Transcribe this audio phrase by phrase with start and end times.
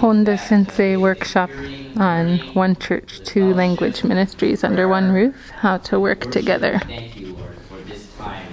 [0.00, 1.50] Honda Sensei workshop
[1.96, 6.78] on One Church, Two Language Ministries under one roof, how to work together.
[6.86, 8.46] Thank you, Lord, for this time.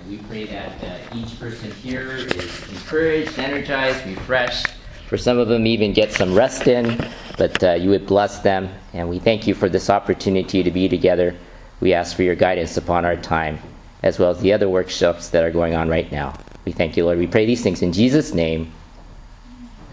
[0.00, 4.68] And we pray that uh, each person here is encouraged, energized, refreshed.
[5.08, 6.98] For some of them, even get some rest in,
[7.36, 8.70] but uh, you would bless them.
[8.94, 11.34] And we thank you for this opportunity to be together.
[11.80, 13.58] We ask for your guidance upon our time,
[14.02, 16.34] as well as the other workshops that are going on right now.
[16.64, 17.18] We thank you, Lord.
[17.18, 18.72] We pray these things in Jesus' name.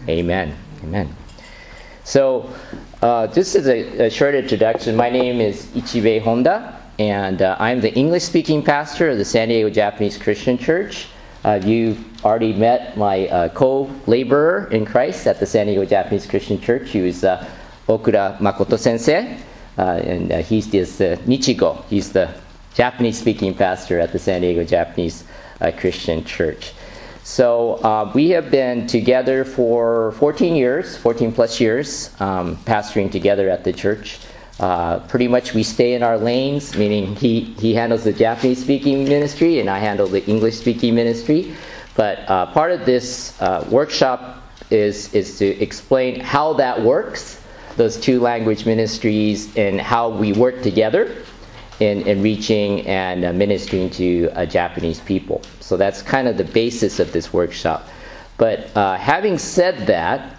[0.08, 0.56] Amen.
[0.84, 1.16] Amen.
[2.04, 2.48] So,
[3.02, 4.94] uh, this is a, a, short introduction.
[4.94, 9.48] My name is Ichibe Honda, and uh, I'm the English speaking pastor of the San
[9.48, 11.08] Diego Japanese Christian Church.
[11.44, 16.24] Uh, you already met my uh, co laborer in Christ at the San Diego Japanese
[16.24, 16.90] Christian Church.
[16.92, 17.44] who is uh,
[17.88, 19.36] Okura Makoto sensei,
[19.76, 21.84] uh, and he's this Nichigo.
[21.86, 22.32] He's the
[22.74, 25.24] Japanese speaking pastor at the San Diego Japanese
[25.78, 26.74] Christian Church.
[27.26, 33.50] So uh, we have been together for 14 years, 14 plus years, um, pastoring together
[33.50, 34.20] at the church.
[34.60, 39.02] Uh, pretty much we stay in our lanes, meaning he, he handles the Japanese speaking
[39.08, 41.56] ministry and I handle the English speaking ministry.
[41.96, 47.42] But uh, part of this uh, workshop is, is to explain how that works,
[47.76, 51.16] those two language ministries, and how we work together
[51.80, 55.42] in, in reaching and uh, ministering to uh, Japanese people.
[55.60, 57.88] So that's kind of the basis of this workshop.
[58.38, 60.36] But uh, having said that,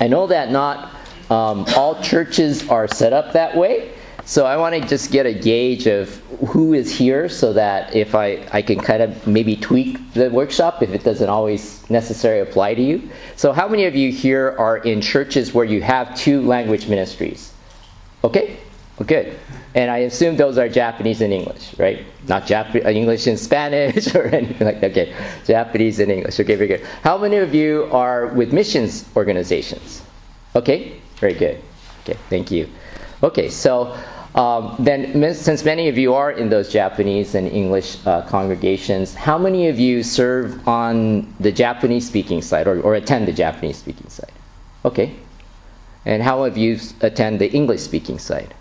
[0.00, 0.94] I know that not
[1.30, 3.92] um, all churches are set up that way.
[4.24, 6.14] So I want to just get a gauge of
[6.48, 10.82] who is here so that if I, I can kind of maybe tweak the workshop
[10.82, 13.08] if it doesn't always necessarily apply to you.
[13.36, 17.54] So, how many of you here are in churches where you have two language ministries?
[18.22, 18.58] Okay?
[18.98, 19.38] Well, good.
[19.74, 22.04] And I assume those are Japanese and English, right?
[22.26, 24.90] Not Jap- uh, English and Spanish or anything like that.
[24.90, 25.14] Okay,
[25.46, 26.40] Japanese and English.
[26.40, 26.84] Okay, very good.
[27.02, 30.02] How many of you are with missions organizations?
[30.56, 31.62] Okay, very good.
[32.02, 32.68] Okay, thank you.
[33.22, 33.96] Okay, so
[34.34, 39.38] um, then, since many of you are in those Japanese and English uh, congregations, how
[39.38, 44.08] many of you serve on the Japanese speaking side or, or attend the Japanese speaking
[44.08, 44.32] side?
[44.84, 45.14] Okay.
[46.04, 48.54] And how of you attend the English speaking side?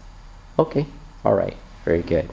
[0.59, 0.85] Okay,
[1.23, 2.29] all right, very good.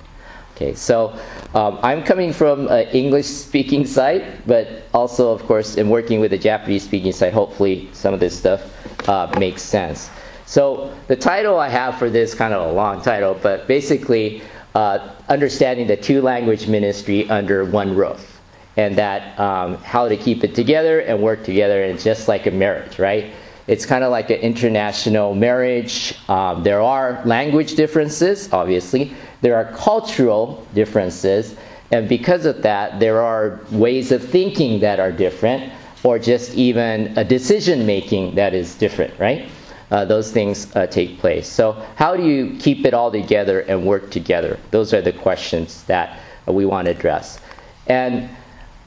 [0.54, 1.18] Okay, so
[1.54, 6.32] um, I'm coming from an English speaking site, but also, of course, in working with
[6.32, 8.62] a Japanese speaking site, hopefully some of this stuff
[9.08, 10.10] uh, makes sense.
[10.46, 14.42] So the title I have for this, kind of a long title, but basically,
[14.74, 18.40] uh, understanding the two language ministry under one roof,
[18.76, 22.50] and that um, how to keep it together and work together, and just like a
[22.50, 23.32] marriage, right?
[23.66, 26.14] It's kind of like an international marriage.
[26.28, 29.14] Um, there are language differences, obviously.
[29.40, 31.56] There are cultural differences.
[31.90, 35.72] And because of that, there are ways of thinking that are different,
[36.02, 39.48] or just even a decision making that is different, right?
[39.90, 41.46] Uh, those things uh, take place.
[41.46, 44.58] So, how do you keep it all together and work together?
[44.70, 47.38] Those are the questions that we want to address.
[47.86, 48.28] And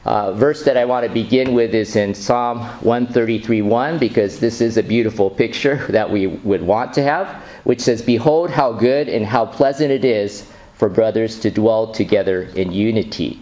[0.07, 4.77] uh, verse that I want to begin with is in Psalm 133:1 because this is
[4.77, 7.27] a beautiful picture that we would want to have,
[7.65, 12.43] which says, "Behold how good and how pleasant it is for brothers to dwell together
[12.55, 13.41] in unity."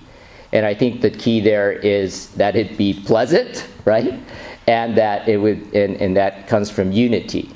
[0.54, 4.20] And I think the key there is that it be pleasant, right?
[4.66, 7.52] And that it would, and, and that comes from unity.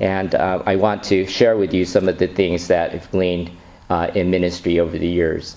[0.00, 3.50] And uh, I want to share with you some of the things that I've gleaned
[3.90, 5.56] uh, in ministry over the years.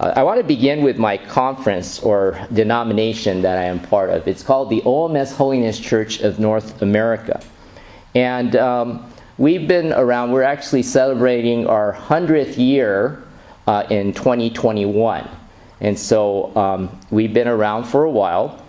[0.00, 4.26] I want to begin with my conference or denomination that I am part of.
[4.26, 7.38] It's called the OMS Holiness Church of North America.
[8.14, 13.22] And um, we've been around, we're actually celebrating our 100th year
[13.66, 15.28] uh, in 2021.
[15.82, 18.64] And so um, we've been around for a while.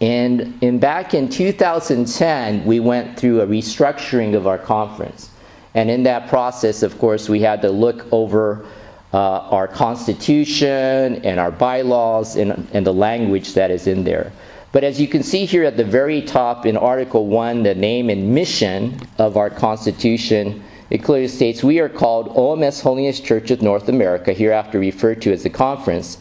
[0.00, 5.30] And in back in 2010, we went through a restructuring of our conference.
[5.74, 8.66] And in that process, of course, we had to look over
[9.12, 9.18] uh,
[9.50, 14.32] our constitution and our bylaws and, and the language that is in there.
[14.70, 18.10] But as you can see here at the very top in Article 1, the name
[18.10, 23.62] and mission of our Constitution, it clearly states we are called OMS Holiness Church of
[23.62, 26.18] North America, hereafter referred to as the conference.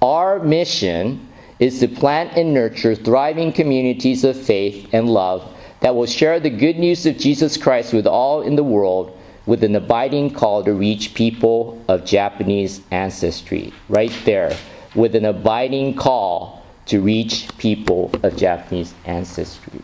[0.00, 1.28] Our mission
[1.58, 5.48] is to plant and nurture thriving communities of faith and love
[5.80, 9.64] that will share the good news of Jesus Christ with all in the world with
[9.64, 13.72] an abiding call to reach people of Japanese ancestry.
[13.88, 14.56] Right there,
[14.94, 19.80] with an abiding call to reach people of Japanese ancestry.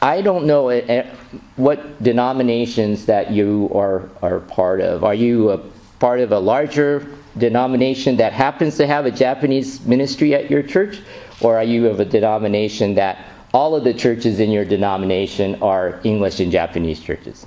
[0.00, 1.10] I don't know eh, eh,
[1.56, 5.02] what denominations that you are, are part of.
[5.02, 5.58] Are you a
[5.98, 7.06] part of a larger
[7.36, 11.00] denomination that happens to have a Japanese ministry at your church?
[11.40, 16.00] Or are you of a denomination that all of the churches in your denomination are
[16.04, 17.46] English and Japanese churches.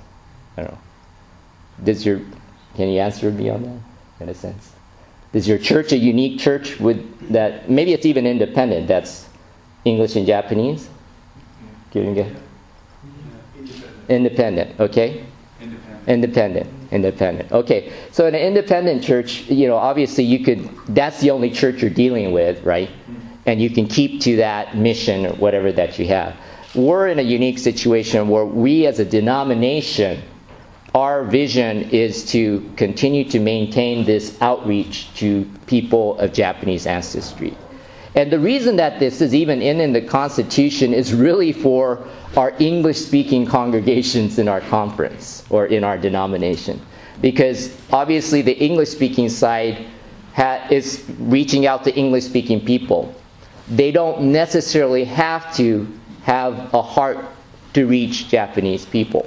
[0.56, 0.78] I don't know.
[1.84, 2.20] Does your
[2.76, 4.72] can you answer me on that in a sense?
[5.32, 7.70] Is your church a unique church with that?
[7.70, 8.86] Maybe it's even independent.
[8.86, 9.28] That's
[9.84, 10.88] English and Japanese.
[11.90, 12.36] Getting it?
[14.08, 14.78] Independent.
[14.80, 15.24] Okay.
[15.60, 16.08] Independent.
[16.08, 16.70] Independent.
[16.92, 17.52] Independent.
[17.52, 17.92] Okay.
[18.10, 20.68] So in an independent church, you know, obviously you could.
[20.88, 22.88] That's the only church you're dealing with, right?
[22.88, 23.18] Mm-hmm.
[23.46, 26.36] And you can keep to that mission or whatever that you have.
[26.74, 30.22] We're in a unique situation where we, as a denomination,
[30.94, 37.56] our vision is to continue to maintain this outreach to people of Japanese ancestry.
[38.14, 42.06] And the reason that this is even in, in the Constitution is really for
[42.36, 46.80] our English speaking congregations in our conference or in our denomination.
[47.22, 49.86] Because obviously, the English speaking side
[50.34, 53.14] ha- is reaching out to English speaking people.
[53.68, 55.86] They don't necessarily have to
[56.24, 57.24] have a heart
[57.72, 59.26] to reach Japanese people.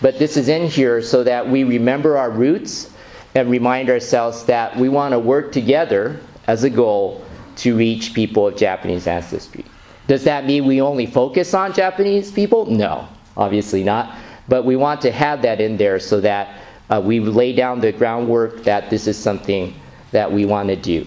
[0.00, 2.90] But this is in here so that we remember our roots
[3.34, 7.24] and remind ourselves that we want to work together as a goal
[7.56, 9.64] to reach people of Japanese ancestry.
[10.06, 12.66] Does that mean we only focus on Japanese people?
[12.66, 14.16] No, obviously not.
[14.48, 17.92] But we want to have that in there so that uh, we lay down the
[17.92, 19.74] groundwork that this is something
[20.12, 21.06] that we want to do.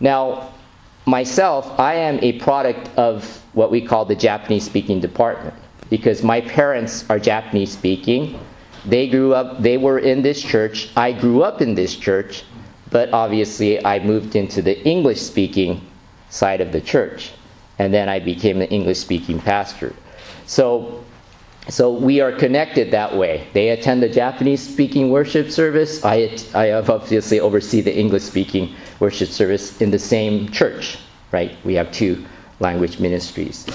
[0.00, 0.52] Now,
[1.04, 5.54] myself, I am a product of what we call the Japanese speaking department
[5.90, 8.38] because my parents are Japanese speaking.
[8.84, 10.90] They grew up, they were in this church.
[10.96, 12.44] I grew up in this church,
[12.90, 15.80] but obviously I moved into the English speaking
[16.30, 17.32] side of the church.
[17.78, 19.94] And then I became an English speaking pastor.
[20.46, 21.02] So,
[21.68, 23.48] so we are connected that way.
[23.52, 26.04] They attend the Japanese speaking worship service.
[26.04, 30.98] I, I obviously oversee the English speaking worship service in the same church,
[31.32, 31.56] right?
[31.64, 32.24] We have two
[32.60, 33.66] language ministries.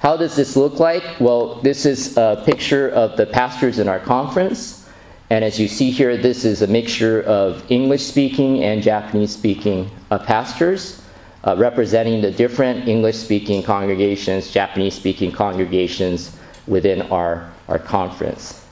[0.00, 1.02] How does this look like?
[1.18, 4.88] Well, this is a picture of the pastors in our conference.
[5.28, 9.90] And as you see here, this is a mixture of English speaking and Japanese speaking
[10.10, 11.02] uh, pastors
[11.44, 16.36] uh, representing the different English speaking congregations, Japanese speaking congregations
[16.68, 18.64] within our, our conference.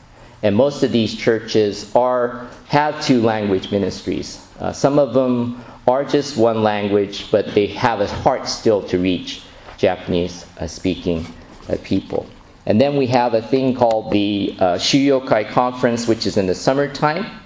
[0.44, 4.46] And most of these churches are, have two language ministries.
[4.60, 8.98] Uh, some of them are just one language, but they have a heart still to
[8.98, 9.42] reach
[9.76, 11.26] Japanese uh, speaking
[11.68, 12.26] uh, people.
[12.66, 16.54] And then we have a thing called the uh, Shuyokai Conference, which is in the
[16.54, 17.40] summertime.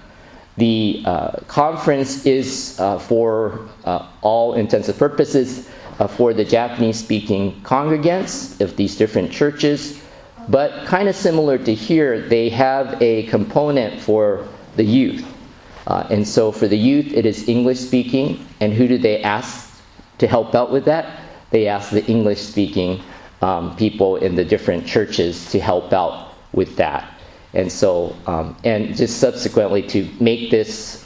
[0.57, 5.69] The uh, conference is uh, for uh, all intents and purposes
[6.17, 10.01] for the Japanese speaking congregants of these different churches.
[10.49, 15.23] But kind of similar to here, they have a component for the youth.
[15.85, 18.43] and so for the youth, it is English speaking.
[18.61, 19.79] And who do they ask
[20.17, 21.20] to help out with that?
[21.51, 23.01] They asked the English speaking
[23.41, 27.13] um, people in the different churches to help out with that.
[27.53, 31.05] And so, um, and just subsequently to make this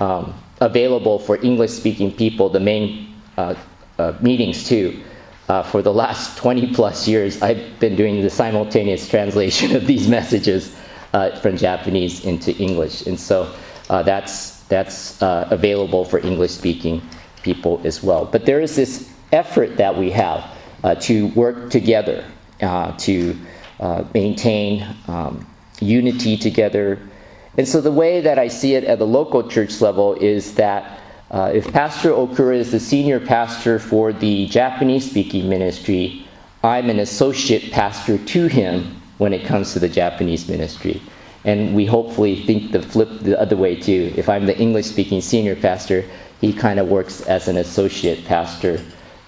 [0.00, 3.54] um, available for English speaking people, the main uh,
[3.98, 5.02] uh, meetings too.
[5.48, 10.08] Uh, for the last 20 plus years, I've been doing the simultaneous translation of these
[10.08, 10.74] messages
[11.12, 13.06] uh, from Japanese into English.
[13.06, 13.54] And so
[13.90, 17.02] uh, that's, that's uh, available for English speaking
[17.42, 18.24] people as well.
[18.24, 20.44] But there is this effort that we have
[20.84, 22.24] uh, to work together
[22.62, 23.36] uh, to
[23.80, 25.46] uh, maintain um,
[25.80, 26.98] unity together.
[27.58, 31.00] And so the way that I see it at the local church level is that
[31.30, 36.26] uh, if Pastor Okura is the senior pastor for the Japanese speaking ministry,
[36.62, 41.02] I'm an associate pastor to him when it comes to the Japanese ministry.
[41.44, 44.12] And we hopefully think the flip the other way too.
[44.16, 46.04] If I'm the English speaking senior pastor,
[46.40, 48.80] he kind of works as an associate pastor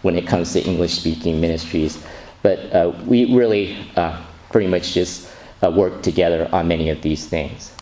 [0.07, 1.99] when it comes to English speaking ministries.
[2.43, 4.23] But uh, we really uh,
[4.53, 5.29] pretty much just
[5.65, 7.73] uh, work together on many of these things.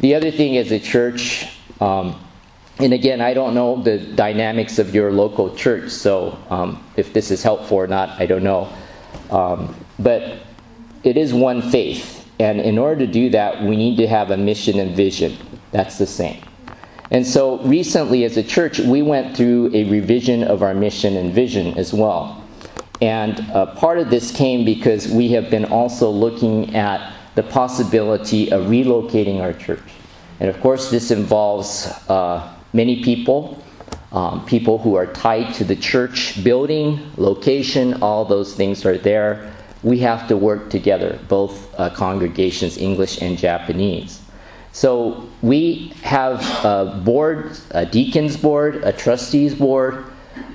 [0.00, 1.46] The other thing is a church,
[1.82, 2.18] um,
[2.78, 7.30] and again, I don't know the dynamics of your local church, so um, if this
[7.30, 8.72] is helpful or not, I don't know.
[9.30, 10.38] Um, but
[11.04, 14.36] it is one faith, and in order to do that, we need to have a
[14.38, 15.36] mission and vision.
[15.72, 16.42] That's the same.
[17.12, 21.30] And so recently, as a church, we went through a revision of our mission and
[21.30, 22.42] vision as well.
[23.02, 28.50] And uh, part of this came because we have been also looking at the possibility
[28.50, 29.82] of relocating our church.
[30.40, 33.62] And of course, this involves uh, many people,
[34.12, 39.52] um, people who are tied to the church building, location, all those things are there.
[39.82, 44.21] We have to work together, both uh, congregations, English and Japanese.
[44.72, 50.04] So we have a board, a deacons board, a trustees board,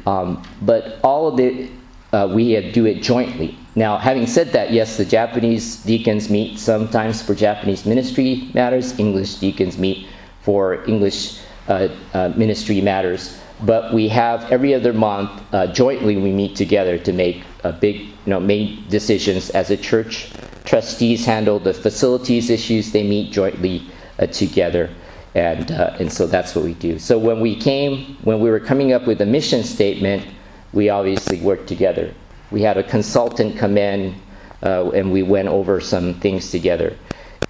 [0.07, 1.69] um, but all of the
[2.13, 3.57] uh, we do it jointly.
[3.75, 9.35] Now, having said that, yes, the Japanese deacons meet sometimes for Japanese ministry matters, English
[9.35, 10.07] deacons meet
[10.41, 16.31] for English uh, uh, ministry matters, but we have every other month uh, jointly we
[16.31, 20.31] meet together to make a big, you know, make decisions as a church.
[20.63, 23.83] Trustees handle the facilities issues, they meet jointly
[24.25, 24.89] together.
[25.35, 26.97] And, uh, and so that's what we do.
[26.97, 30.25] So when we came, when we were coming up with a mission statement,
[30.73, 32.11] we obviously worked together.
[32.49, 34.15] We had a consultant come in
[34.63, 36.97] uh, and we went over some things together.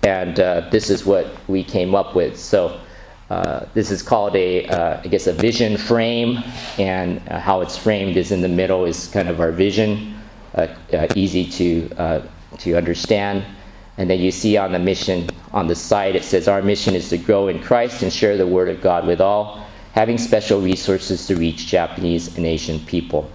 [0.03, 2.37] And uh, this is what we came up with.
[2.37, 2.79] So
[3.29, 6.41] uh, this is called a, uh, I guess, a vision frame,
[6.77, 10.17] and uh, how it's framed is in the middle is kind of our vision,
[10.55, 10.67] uh,
[11.15, 12.23] easy to
[12.59, 13.45] to understand.
[13.97, 16.15] And then you see on the mission on the site.
[16.15, 19.07] it says our mission is to grow in Christ and share the word of God
[19.07, 23.31] with all, having special resources to reach Japanese and Asian people.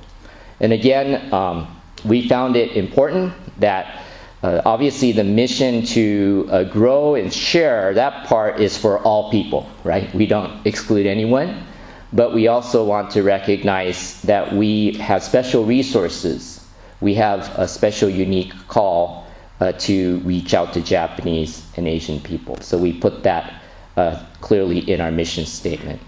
[0.61, 4.05] And again, um, we found it important that
[4.43, 9.71] uh, obviously the mission to uh, grow and share, that part is for all people,
[9.85, 10.13] right?
[10.15, 11.65] We don't exclude anyone.
[12.13, 16.67] But we also want to recognize that we have special resources.
[17.01, 19.22] We have a special, unique call
[19.63, 22.61] uh, to reach out to Japanese and Asian people.
[22.61, 23.63] So we put that
[23.97, 26.01] uh, clearly in our mission statement.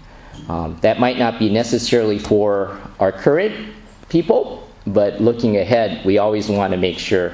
[0.49, 3.73] Um, that might not be necessarily for our current
[4.09, 7.31] people, but looking ahead, we always want to make sure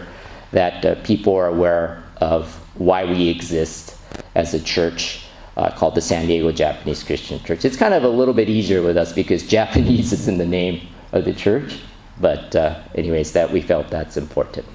[0.51, 3.97] that uh, people are aware of why we exist
[4.35, 5.25] as a church
[5.57, 7.65] uh, called the San Diego Japanese Christian Church.
[7.65, 10.87] It's kind of a little bit easier with us because Japanese is in the name
[11.13, 11.79] of the church,
[12.19, 14.67] but uh, anyways, that we felt that's important.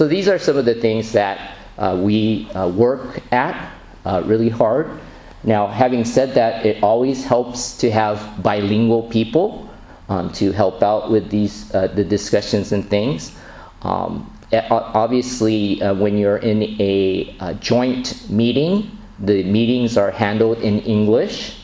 [0.00, 3.70] So these are some of the things that uh, we uh, work at
[4.06, 4.98] uh, really hard.
[5.44, 9.68] Now, having said that, it always helps to have bilingual people
[10.08, 13.36] um, to help out with these uh, the discussions and things.
[13.82, 14.32] Um,
[14.70, 21.58] obviously, uh, when you're in a, a, joint meeting, the meetings are handled in English,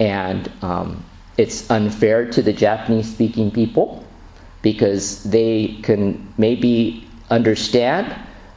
[0.00, 1.04] and um,
[1.38, 4.02] it's unfair to the Japanese-speaking people
[4.62, 8.14] because they can maybe understand,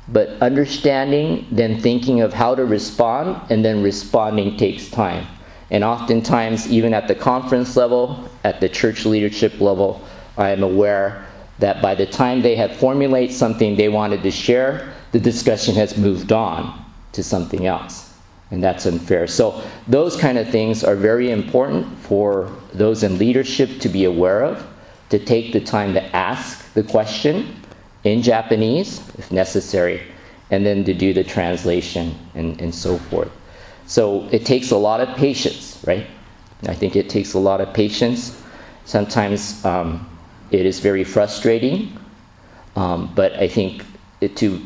[0.08, 5.28] but understanding, then thinking of how to respond, and then responding takes time.
[5.72, 10.02] And oftentimes, even at the conference level, at the church leadership level,
[10.38, 11.26] I am aware
[11.60, 15.98] that by the time they have formulated something they wanted to share, the discussion has
[15.98, 18.14] moved on to something else.
[18.52, 19.28] And that's unfair.
[19.28, 24.44] So, those kind of things are very important for those in leadership to be aware
[24.44, 24.66] of,
[25.10, 27.59] to take the time to ask the question
[28.04, 30.02] in Japanese, if necessary,
[30.52, 33.32] and then to do the translation and, and so forth.
[33.86, 36.08] So it takes a lot of patience, right?
[36.68, 38.42] I think it takes a lot of patience.
[38.86, 40.08] Sometimes um,
[40.52, 41.98] it is very frustrating,
[42.76, 43.86] um, but I think
[44.22, 44.62] it to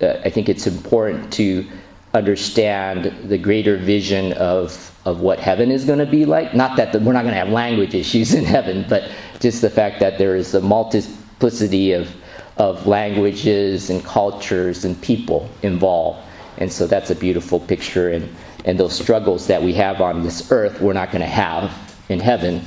[0.00, 1.66] uh, I think it's important to
[2.12, 6.54] understand the greater vision of of what heaven is going to be like.
[6.54, 9.70] Not that the, we're not going to have language issues in heaven, but just the
[9.70, 12.08] fact that there is a multiplicity of
[12.56, 16.20] of languages and cultures and people involved.
[16.58, 18.10] And so that's a beautiful picture.
[18.10, 18.34] And,
[18.64, 21.72] and those struggles that we have on this earth, we're not going to have
[22.08, 22.62] in heaven.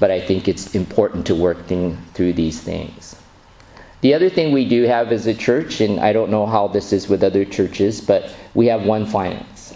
[0.00, 3.16] But I think it's important to work through these things.
[4.00, 6.92] The other thing we do have as a church, and I don't know how this
[6.92, 9.74] is with other churches, but we have one finance,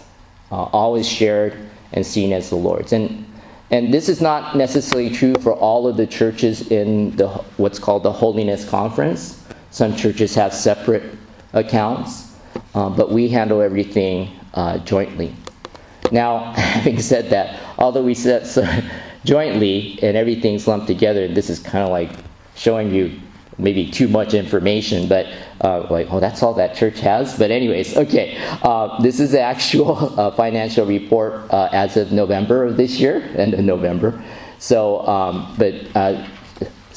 [0.51, 1.57] uh, always shared
[1.93, 2.93] and seen as the Lord's.
[2.93, 3.25] And
[3.71, 8.03] and this is not necessarily true for all of the churches in the what's called
[8.03, 9.38] the Holiness Conference.
[9.71, 11.03] Some churches have separate
[11.53, 12.35] accounts,
[12.73, 15.35] uh, but we handle everything uh, jointly.
[16.11, 18.67] Now, having said that, although we set so
[19.25, 22.11] jointly and everything's lumped together, this is kind of like
[22.55, 23.19] showing you
[23.59, 25.27] maybe too much information, but
[25.61, 27.37] uh, like, oh, that's all that church has.
[27.37, 32.63] But anyways, okay, uh, this is the actual uh, financial report uh, as of November
[32.63, 34.21] of this year, end of November.
[34.59, 36.25] So, um, but uh,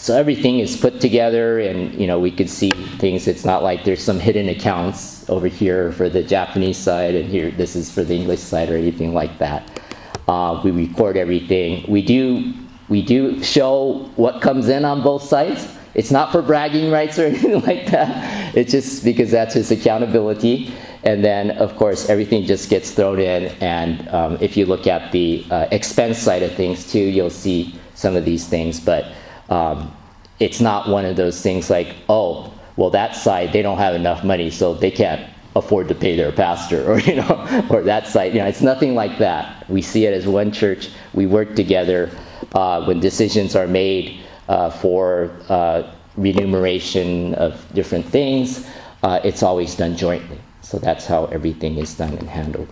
[0.02, 3.28] so everything is put together, and you know we could see things.
[3.28, 7.52] It's not like there's some hidden accounts over here for the Japanese side, and here
[7.52, 9.80] this is for the English side, or anything like that.
[10.26, 11.88] Uh, we record everything.
[11.88, 12.52] We do
[12.88, 15.68] we do show what comes in on both sides.
[15.94, 18.56] It's not for bragging rights or anything like that.
[18.56, 20.74] It's just because that's his accountability.
[21.04, 23.54] And then, of course, everything just gets thrown in.
[23.60, 27.78] And um, if you look at the uh, expense side of things too, you'll see
[27.94, 28.80] some of these things.
[28.80, 29.06] But
[29.52, 29.94] um,
[30.40, 34.24] it's not one of those things like, oh, well, that side, they don't have enough
[34.24, 38.32] money, so they can't afford to pay their pastor, or, you know, or that side.
[38.32, 39.68] You know, it's nothing like that.
[39.68, 40.88] We see it as one church.
[41.12, 42.10] We work together
[42.54, 45.82] uh, when decisions are made uh, for uh,
[46.16, 48.66] remuneration of different things,
[49.02, 50.38] uh, it's always done jointly.
[50.62, 52.68] So that's how everything is done and handled.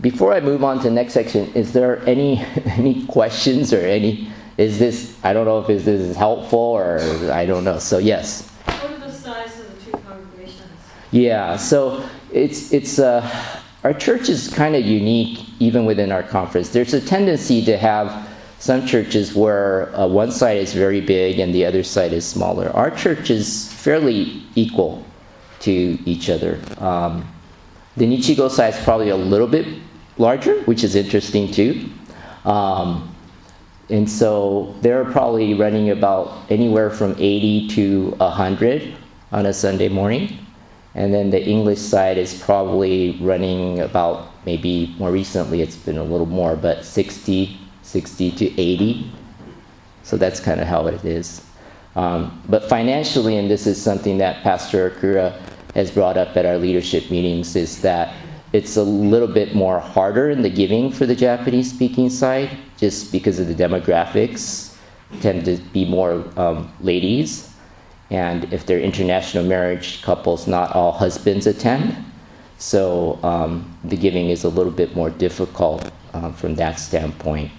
[0.00, 4.30] Before I move on to the next section, is there any any questions or any?
[4.58, 6.98] Is this I don't know if is this is helpful or
[7.30, 7.78] I don't know.
[7.78, 8.48] So yes.
[8.64, 10.70] What are the size of the two congregations?
[11.12, 11.56] Yeah.
[11.56, 13.22] So it's it's uh,
[13.84, 16.70] our church is kind of unique even within our conference.
[16.70, 21.54] There's a tendency to have some churches where uh, one side is very big and
[21.54, 22.70] the other side is smaller.
[22.70, 25.04] Our church is fairly equal
[25.60, 26.60] to each other.
[26.78, 27.26] Um,
[27.96, 29.66] the Nichigo side is probably a little bit
[30.18, 31.88] larger, which is interesting too.
[32.44, 33.14] Um,
[33.88, 38.94] and so they're probably running about anywhere from 80 to 100
[39.32, 40.38] on a Sunday morning.
[40.94, 46.04] And then the English side is probably running about maybe more recently it's been a
[46.04, 49.10] little more, but 60 60 to 80.
[50.02, 51.46] So that's kind of how it is.
[51.94, 55.40] Um, but financially, and this is something that Pastor Okura
[55.74, 58.14] has brought up at our leadership meetings, is that
[58.56, 62.48] it's a little bit more harder in the giving for the Japanese speaking side,
[62.78, 64.74] just because of the demographics
[65.20, 67.52] tend to be more um, ladies.
[68.08, 72.02] And if they're international marriage couples, not all husbands attend.
[72.56, 77.52] So um, the giving is a little bit more difficult uh, from that standpoint.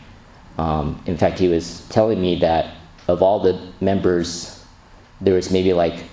[0.57, 2.73] Um, in fact, he was telling me that
[3.07, 4.65] of all the members,
[5.21, 6.05] there was maybe like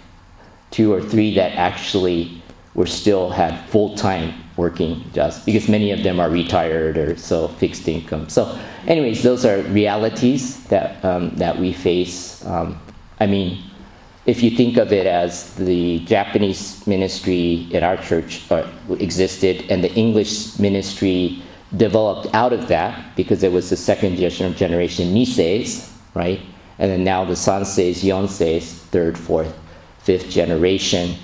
[0.70, 2.42] two or three that actually
[2.74, 7.48] were still had full time working jobs because many of them are retired or so
[7.48, 8.28] fixed income.
[8.28, 12.44] So, anyways, those are realities that um, that we face.
[12.46, 12.80] Um,
[13.20, 13.62] I mean,
[14.26, 18.66] if you think of it as the Japanese ministry in our church uh,
[18.98, 21.42] existed and the English ministry
[21.76, 26.40] developed out of that because it was the second generation Niseis, right?
[26.78, 29.56] And then now the Sanseis, Yonseis, third, fourth,
[29.98, 31.16] fifth generation.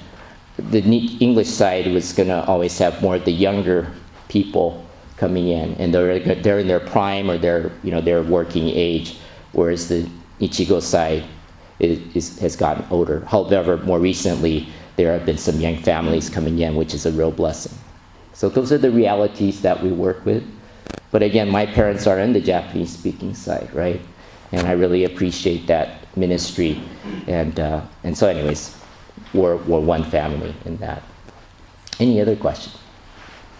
[0.60, 0.80] The
[1.20, 3.92] English side was going to always have more of the younger
[4.28, 4.84] people
[5.16, 9.18] coming in, and they're, they're in their prime or their, you know, their working age,
[9.52, 10.08] whereas the
[10.40, 11.24] Nichigo side
[11.78, 13.20] is, is, has gotten older.
[13.26, 17.30] However, more recently, there have been some young families coming in, which is a real
[17.30, 17.76] blessing.
[18.32, 20.42] So those are the realities that we work with.
[21.10, 24.00] But again, my parents are in the Japanese speaking side, right?
[24.52, 26.80] And I really appreciate that ministry.
[27.26, 28.79] And, uh, and so, anyways,
[29.32, 31.02] we're, we're one family in that.
[31.98, 32.76] Any other questions?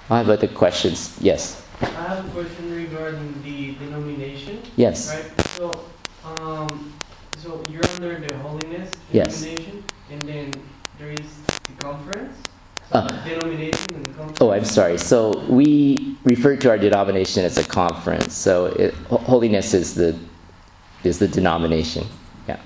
[0.09, 1.17] I have other questions.
[1.21, 1.65] Yes.
[1.81, 4.61] I have a question regarding the denomination.
[4.77, 5.15] Yes.
[5.15, 5.47] Right.
[5.47, 5.85] So,
[6.25, 6.93] um,
[7.39, 9.41] so you're under the holiness yes.
[9.41, 10.53] denomination, and then
[10.99, 12.37] there is the conference.
[12.93, 13.09] Uh,
[14.41, 14.99] oh, I'm sorry.
[14.99, 18.35] So we refer to our denomination as a conference.
[18.35, 20.19] So it, holiness is the
[21.05, 22.05] is the denomination.
[22.49, 22.61] Yeah,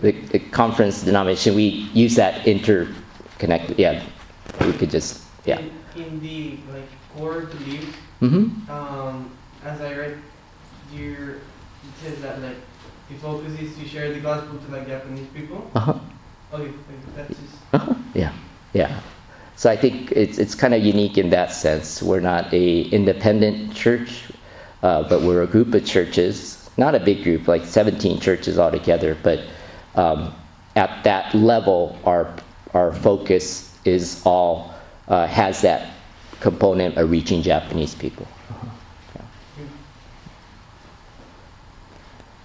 [0.00, 1.54] the, the, conference denomination.
[1.54, 3.78] We use that interconnected.
[3.78, 4.04] Yeah,
[4.60, 5.58] we could just yeah.
[5.58, 8.70] In, in the like core belief, mm-hmm.
[8.70, 9.30] um,
[9.64, 10.18] as I read,
[10.92, 11.40] your it
[12.02, 12.56] says that like
[13.08, 15.70] the focus is to share the gospel to like Japanese people.
[15.74, 15.98] Uh huh.
[16.52, 16.72] Okay,
[17.16, 17.56] that's just.
[17.72, 17.94] Uh-huh.
[18.14, 18.32] Yeah,
[18.72, 19.00] yeah.
[19.56, 22.02] So I think it's, it's kind of unique in that sense.
[22.02, 24.24] We're not a independent church,
[24.82, 29.16] uh, but we're a group of churches, not a big group, like 17 churches altogether,
[29.22, 29.40] but
[29.94, 30.34] um,
[30.76, 32.34] at that level, our,
[32.72, 34.74] our focus is all,
[35.08, 35.90] uh, has that
[36.40, 38.26] component of reaching Japanese people.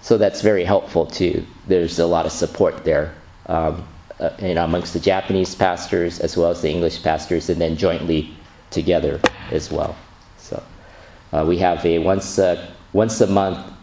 [0.02, 1.46] So that's very helpful too.
[1.68, 3.14] There's a lot of support there.
[3.46, 3.88] Um,
[4.20, 7.78] uh, you know, amongst the Japanese pastors as well as the English pastors, and then
[7.78, 8.34] jointly
[8.70, 9.96] together as well.
[10.38, 10.62] So
[11.32, 13.79] uh, we have a once a, once a month uh,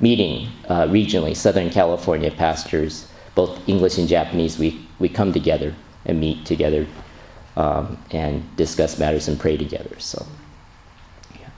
[0.00, 4.58] meeting uh, regionally, Southern California pastors, both English and Japanese.
[4.58, 6.86] We we come together and meet together
[7.56, 9.98] um, and discuss matters and pray together.
[9.98, 10.24] So
[11.40, 11.48] yeah,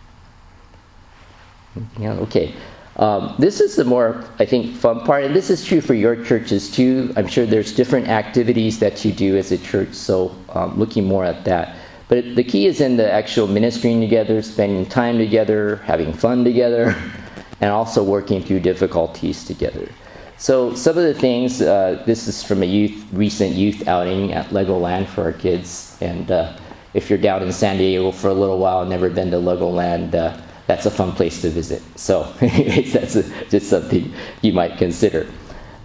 [1.99, 2.55] yeah okay.
[2.97, 6.17] Um, this is the more, I think, fun part, and this is true for your
[6.25, 7.13] churches too.
[7.17, 11.25] I'm sure there's different activities that you do as a church, so um, looking more
[11.25, 11.77] at that.
[12.09, 16.97] But the key is in the actual ministering together, spending time together, having fun together,
[17.61, 19.89] and also working through difficulties together.
[20.37, 24.47] So some of the things, uh, this is from a youth recent youth outing at
[24.51, 26.57] Legoland for our kids, and uh,
[26.95, 30.15] if you're down in San Diego for a little while, and never been to Legoland.
[30.15, 31.83] Uh, that's a fun place to visit.
[31.97, 35.27] So that's a, just something you might consider.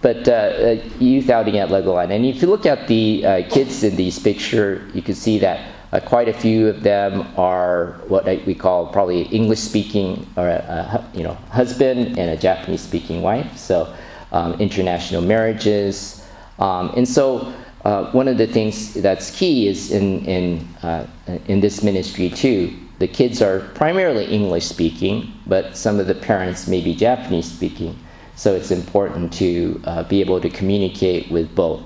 [0.02, 3.96] But uh, youth outing at Legoland, and if you look at the uh, kids in
[3.96, 8.52] these picture, you can see that Uh, quite a few of them are what we
[8.52, 13.56] call probably English speaking or a, a you know husband and a Japanese speaking wife.
[13.56, 13.94] So
[14.32, 16.26] um, international marriages,
[16.58, 17.54] um, and so
[17.84, 21.06] uh, one of the things that's key is in in uh,
[21.46, 22.76] in this ministry too.
[22.98, 27.96] The kids are primarily English speaking, but some of the parents may be Japanese speaking.
[28.34, 31.84] So it's important to uh, be able to communicate with both.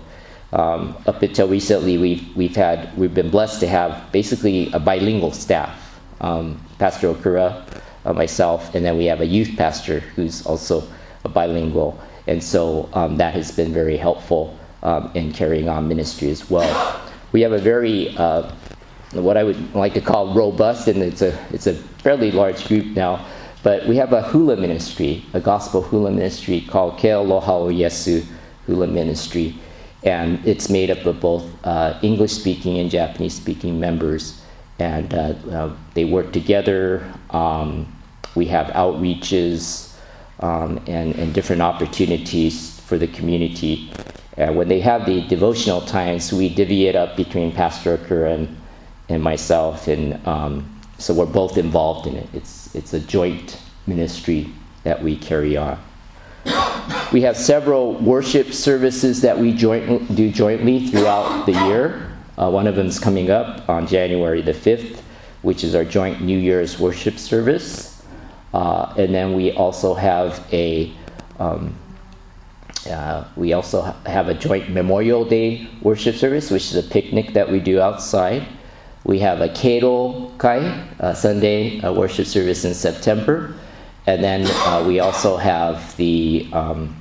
[0.52, 5.32] Um, up until recently, we've, we've had we've been blessed to have basically a bilingual
[5.32, 6.00] staff.
[6.20, 7.64] Um, pastor Okura,
[8.04, 10.82] uh, myself, and then we have a youth pastor who's also
[11.24, 16.30] a bilingual, and so um, that has been very helpful um, in carrying on ministry
[16.30, 17.00] as well.
[17.32, 18.50] We have a very uh,
[19.12, 22.86] what I would like to call robust, and it's a it's a fairly large group
[22.96, 23.24] now.
[23.62, 28.24] But we have a hula ministry, a gospel hula ministry called Ke Aloha o Yesu
[28.66, 29.54] Hula Ministry,
[30.02, 34.40] and it's made up of both uh, English-speaking and Japanese-speaking members,
[34.78, 37.04] and uh, uh, they work together.
[37.30, 37.92] Um,
[38.34, 39.94] we have outreaches
[40.40, 43.90] um, and, and different opportunities for the community.
[44.36, 48.56] And when they have the devotional times, we divvy it up between Pastor Okura and,
[49.08, 52.28] and myself, and um, so we're both involved in it.
[52.32, 54.52] It's it's a joint ministry
[54.84, 55.78] that we carry on.
[57.12, 62.12] We have several worship services that we joint, do jointly throughout the year.
[62.36, 65.00] Uh, one of them is coming up on January the 5th,
[65.42, 68.02] which is our joint New Year's worship service.
[68.52, 70.92] Uh, and then we also have a
[71.38, 71.74] um,
[72.90, 77.50] uh, we also have a joint Memorial Day worship service, which is a picnic that
[77.50, 78.46] we do outside.
[79.04, 83.54] We have a Keiro Kai, a Sunday uh, worship service in September.
[84.08, 86.96] And then uh, we also have the um,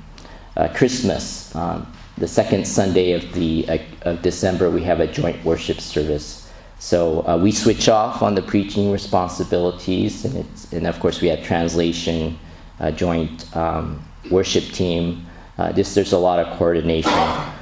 [0.58, 5.42] uh, Christmas, um, the second Sunday of, the, uh, of December, we have a joint
[5.42, 6.52] worship service.
[6.78, 11.28] So uh, we switch off on the preaching responsibilities, and, it's, and of course, we
[11.28, 12.38] have translation,
[12.78, 15.24] uh, joint um, worship team.
[15.56, 17.10] Uh, just there's a lot of coordination.
[17.10, 17.54] Uh,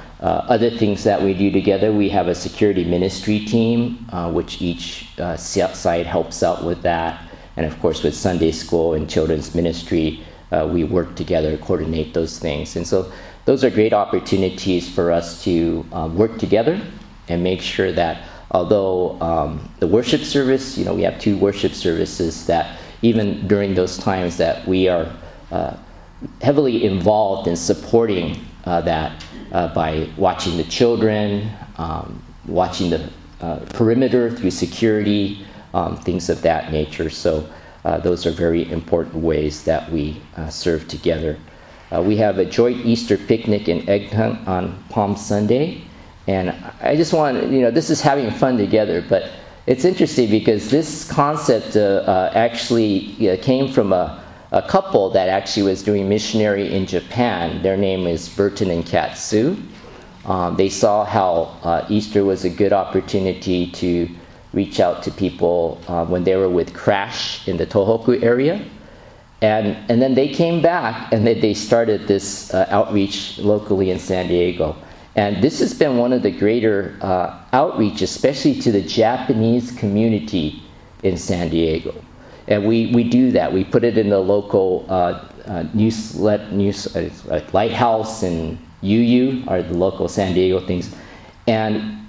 [0.49, 5.07] other things that we do together, we have a security ministry team, uh, which each
[5.19, 7.26] uh, si- side helps out with that.
[7.57, 12.13] And of course, with Sunday school and children's ministry, uh, we work together to coordinate
[12.13, 12.75] those things.
[12.75, 13.11] And so,
[13.45, 16.81] those are great opportunities for us to uh, work together
[17.29, 21.71] and make sure that although um, the worship service, you know, we have two worship
[21.73, 25.11] services, that even during those times that we are
[25.51, 25.77] uh,
[26.41, 33.59] heavily involved in supporting uh, that uh, by watching the children, um, watching the uh,
[33.69, 37.09] perimeter through security, um, things of that nature.
[37.09, 37.47] So,
[37.85, 41.37] uh, those are very important ways that we uh, serve together.
[41.95, 45.81] Uh, we have a joint Easter picnic and egg hunt on Palm Sunday.
[46.27, 49.31] And I just want, you know, this is having fun together, but
[49.67, 55.83] it's interesting because this concept uh, actually came from a a couple that actually was
[55.83, 57.61] doing missionary in Japan.
[57.61, 59.57] Their name is Burton and Katsu.
[60.25, 64.09] Um, they saw how uh, Easter was a good opportunity to
[64.53, 68.65] reach out to people uh, when they were with Crash in the Tohoku area.
[69.41, 73.99] And, and then they came back and they, they started this uh, outreach locally in
[73.99, 74.75] San Diego.
[75.15, 80.63] And this has been one of the greater uh, outreach, especially to the Japanese community
[81.03, 81.93] in San Diego
[82.47, 83.51] and we, we do that.
[83.51, 89.61] We put it in the local uh, uh, newslet, news, uh, Lighthouse and UU are
[89.61, 90.95] the local San Diego things,
[91.47, 92.05] and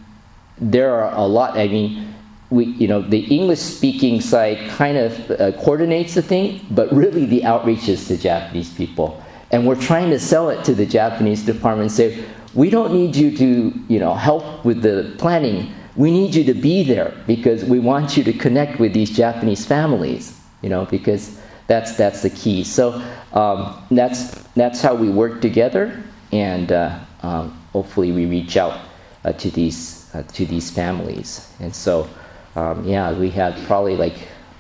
[0.59, 1.57] there are a lot.
[1.57, 2.15] I mean,
[2.51, 7.27] we you know the English speaking side kind of uh, coordinates the thing, but really
[7.27, 11.45] the outreach is to Japanese people, and we're trying to sell it to the Japanese
[11.45, 11.91] department.
[11.91, 16.45] Say we don't need you to you know help with the planning we need you
[16.45, 20.85] to be there because we want you to connect with these Japanese families, you know,
[20.85, 22.63] because that's that's the key.
[22.63, 28.79] So um, that's that's how we work together, and uh, um, hopefully we reach out
[29.25, 31.53] uh, to these uh, to these families.
[31.59, 32.09] And so,
[32.57, 34.17] um, yeah, we had probably like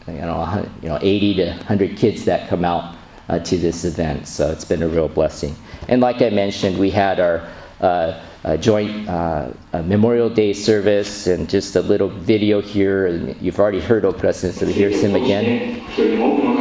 [0.06, 2.96] you know you know 80 to 100 kids that come out
[3.28, 4.26] uh, to this event.
[4.26, 5.54] So it's been a real blessing.
[5.88, 7.48] And like I mentioned, we had our
[7.80, 8.20] uh,
[8.56, 13.06] joint uh, a Memorial Day service and just a little video here.
[13.06, 16.56] And you've already heard Okura so here's him again.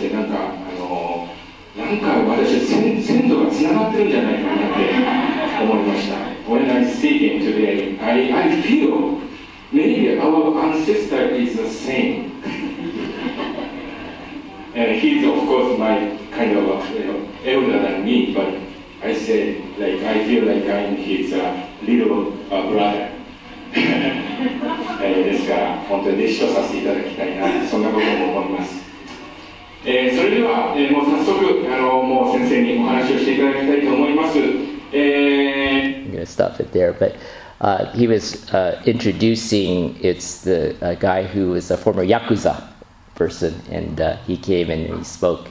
[0.00, 1.28] してなんかあの
[1.76, 6.30] なんか私先先祖がつながってるんじゃないかなって思いました。
[6.48, 9.20] When I see him today, I, I feel
[9.70, 12.30] maybe our ancestor is the same.
[14.74, 18.48] and he's of course my kind of you know, elder than me, but
[19.06, 23.10] I say like I feel like I'm his uh, little uh, brother.
[25.02, 28.89] えーですから本当に弟子とさせていただきたいなそんなことも思います、
[29.85, 34.37] えーそれでは、えーもう早速あのもう先生にお話をしていただきたいと思います、
[34.91, 36.93] えー I'm going to stop it there.
[36.93, 37.15] But
[37.61, 42.61] uh, he was uh, introducing it's the uh, guy who was a former yakuza
[43.15, 45.49] person, and uh, he came and he spoke,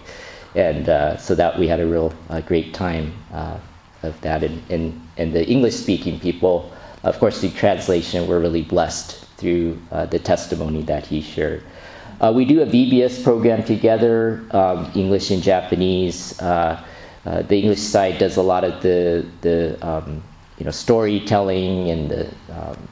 [0.55, 3.59] and uh, so that we had a real uh, great time uh,
[4.03, 4.43] of that.
[4.45, 6.71] And, and and the English-speaking people,
[7.03, 11.63] of course, the translation, were really blessed through uh, the testimony that he shared.
[12.22, 16.40] uh, we do a VBS program together, um, English and Japanese.
[16.42, 16.84] Uh,
[17.26, 20.22] uh, the English side does a lot of the the um,
[20.58, 22.88] you know storytelling and the um,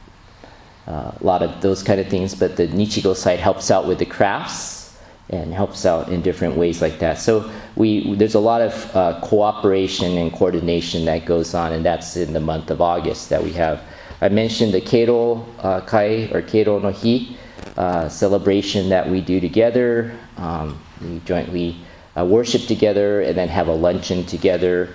[0.87, 2.35] uh, a lot of those kind of things.
[2.35, 4.97] But the Nichigo side helps out with the crafts
[5.29, 7.19] and helps out in different ways like that.
[7.19, 12.15] So we there's a lot of uh, cooperation and coordination that goes on, and that's
[12.15, 13.81] in the month of August that we have.
[14.21, 17.35] I mentioned the Keiro uh, Kai or Keiro no Hi
[17.75, 20.17] uh, celebration that we do together.
[20.37, 21.77] Um, we jointly
[22.17, 24.93] uh, worship together and then have a luncheon together.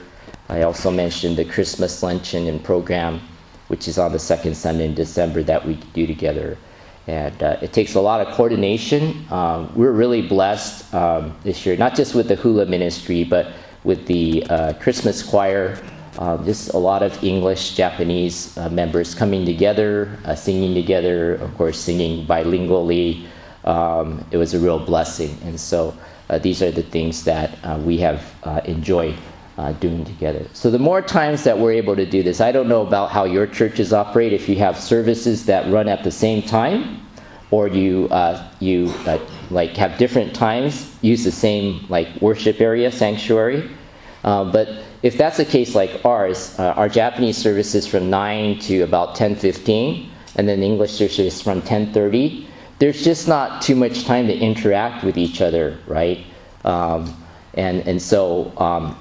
[0.49, 3.21] I also mentioned the Christmas luncheon and program,
[3.69, 6.59] which is on the second Sunday in December that we do together.
[7.07, 9.25] And uh, it takes a lot of coordination.
[9.31, 13.53] Um, we're really blessed um, this year, not just with the hula ministry, but
[13.85, 15.79] with the uh, Christmas choir.
[16.19, 21.57] Um, just a lot of English, Japanese uh, members coming together, uh, singing together, of
[21.57, 23.27] course, singing bilingually.
[23.65, 25.39] Um, it was a real blessing.
[25.45, 25.97] And so
[26.29, 29.17] uh, these are the things that uh, we have uh, enjoyed
[29.57, 30.47] uh, doing together.
[30.53, 33.25] So the more times that we're able to do this, I don't know about how
[33.25, 34.33] your churches operate.
[34.33, 37.07] If you have services that run at the same time,
[37.51, 39.19] or you uh, you uh,
[39.51, 43.71] like have different times, use the same like worship area sanctuary.
[44.25, 44.69] Uh, but
[45.03, 49.17] if that's the case, like ours, uh, our Japanese service is from nine to about
[49.17, 52.47] ten fifteen, and then the English service is from ten thirty.
[52.79, 56.25] There's just not too much time to interact with each other, right?
[56.65, 57.17] Um,
[57.55, 58.97] and and so um,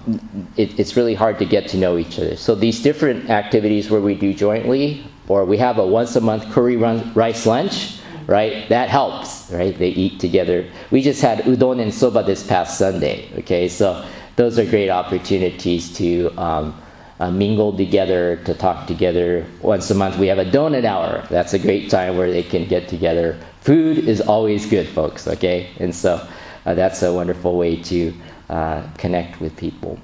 [0.58, 2.36] it, it's really hard to get to know each other.
[2.36, 6.52] So these different activities where we do jointly, or we have a once a month
[6.52, 8.68] curry run, rice lunch, right?
[8.70, 9.78] That helps, right?
[9.78, 10.68] They eat together.
[10.90, 13.30] We just had udon and soba this past Sunday.
[13.40, 14.04] Okay, so
[14.36, 16.30] those are great opportunities to.
[16.38, 16.82] Um,
[17.22, 19.46] uh, mingle together, to talk together.
[19.62, 21.24] Once a month, we have a donut hour.
[21.30, 23.40] That's a great time where they can get together.
[23.60, 25.70] Food is always good, folks, okay?
[25.78, 26.28] And so
[26.66, 28.12] uh, that's a wonderful way to
[28.50, 30.00] uh, connect with people.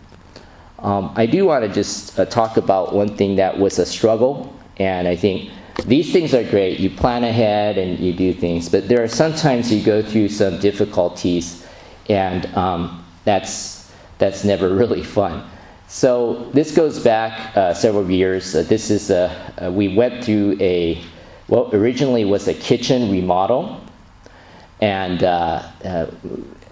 [0.77, 4.55] Um, I do want to just uh, talk about one thing that was a struggle,
[4.77, 5.49] and I think
[5.85, 6.79] these things are great.
[6.79, 10.59] You plan ahead and you do things, but there are sometimes you go through some
[10.59, 11.65] difficulties,
[12.09, 13.76] and um, that's
[14.17, 15.49] that's never really fun.
[15.87, 18.53] So this goes back uh, several years.
[18.53, 21.01] Uh, this is a, uh, we went through a
[21.47, 23.81] what originally was a kitchen remodel,
[24.81, 26.07] and uh, uh,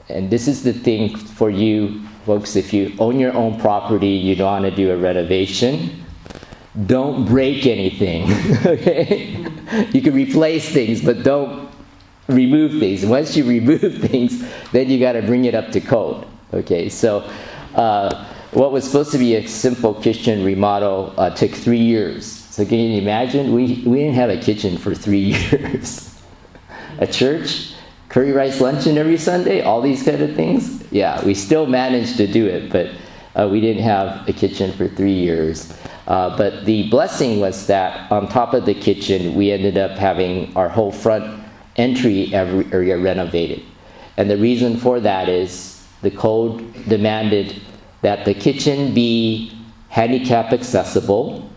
[0.10, 2.58] and this is the thing for you folks.
[2.58, 6.04] If you own your own property, you don't want to do a renovation.
[6.88, 8.24] Don't break anything.
[8.66, 9.46] okay,
[9.94, 11.70] you can replace things, but don't
[12.28, 13.06] remove things.
[13.06, 13.80] Once you remove
[14.10, 16.28] things, then you got to bring it up to code.
[16.56, 17.30] Okay, so.
[17.76, 22.26] Uh, what was supposed to be a simple kitchen remodel uh, took three years.
[22.26, 23.52] So can you imagine?
[23.54, 25.20] We, we didn't have a kitchen for three
[25.52, 26.18] years.
[27.00, 27.74] a church,
[28.08, 30.90] curry rice luncheon every Sunday, all these kind of things.
[30.90, 32.92] Yeah, we still managed to do it, but
[33.36, 35.74] uh, we didn't have a kitchen for three years.
[36.08, 40.56] Uh, but the blessing was that on top of the kitchen, we ended up having
[40.56, 41.44] our whole front
[41.76, 43.62] entry area renovated.
[44.16, 45.75] And the reason for that is
[46.06, 47.60] the code demanded
[48.02, 49.52] that the kitchen be
[49.90, 51.50] handicap accessible.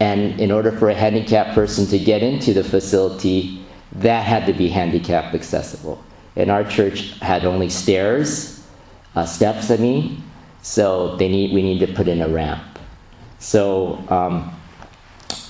[0.00, 4.52] And in order for a handicapped person to get into the facility, that had to
[4.52, 6.02] be handicap accessible.
[6.34, 8.66] And our church had only stairs,
[9.14, 10.22] uh, steps, I mean,
[10.62, 12.78] so they need, we need to put in a ramp.
[13.38, 14.52] So um,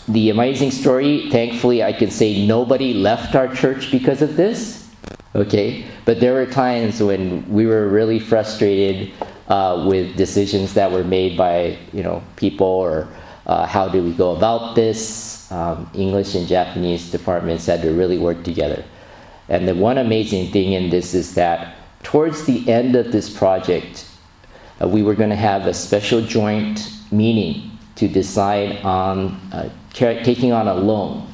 [0.08, 4.79] the amazing story, thankfully, I can say nobody left our church because of this.
[5.32, 9.12] Okay, but there were times when we were really frustrated
[9.46, 13.08] uh, with decisions that were made by you know people or
[13.46, 15.50] uh, how do we go about this.
[15.52, 18.84] Um, English and Japanese departments had to really work together.
[19.48, 24.06] And the one amazing thing in this is that towards the end of this project,
[24.80, 30.52] uh, we were going to have a special joint meeting to decide on uh, taking
[30.52, 31.29] on a loan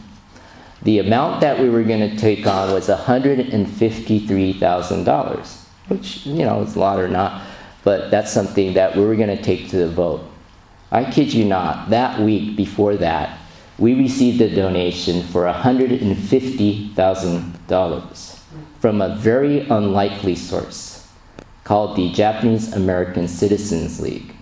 [0.83, 5.67] the amount that we were going to take on was $153,000.
[5.89, 7.43] which, you know, is a lot or not,
[7.85, 10.23] but that's something that we were going to take to the vote.
[10.91, 13.39] I kid you not, that week before that,
[13.79, 18.39] we received a donation for $150,000
[18.81, 21.07] from a very unlikely source
[21.65, 24.33] called the Japanese American Citizens League.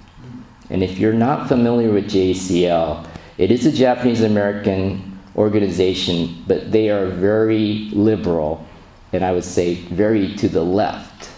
[0.71, 3.07] And if you're not familiar with JACL,
[3.39, 8.67] it is a Japanese American organization, but they are very liberal,
[9.13, 11.31] and I would say very to the left,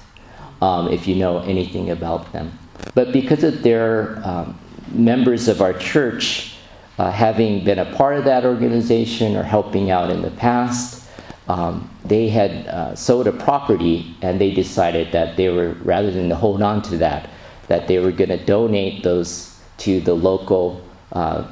[0.60, 2.58] um, if you know anything about them.
[2.94, 4.58] But because of their um,
[4.92, 6.56] members of our church
[6.98, 11.08] uh, having been a part of that organization or helping out in the past,
[11.48, 16.30] um, they had uh, sold a property and they decided that they were, rather than
[16.30, 17.28] hold on to that,
[17.68, 20.80] that they were going to donate those to the local
[21.12, 21.46] uh,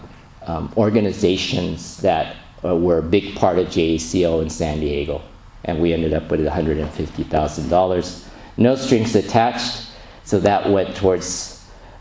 [0.47, 5.23] um, organizations that uh, were a big part of JACL in San Diego.
[5.65, 8.29] And we ended up with $150,000.
[8.57, 9.89] No strings attached,
[10.25, 11.55] so that went towards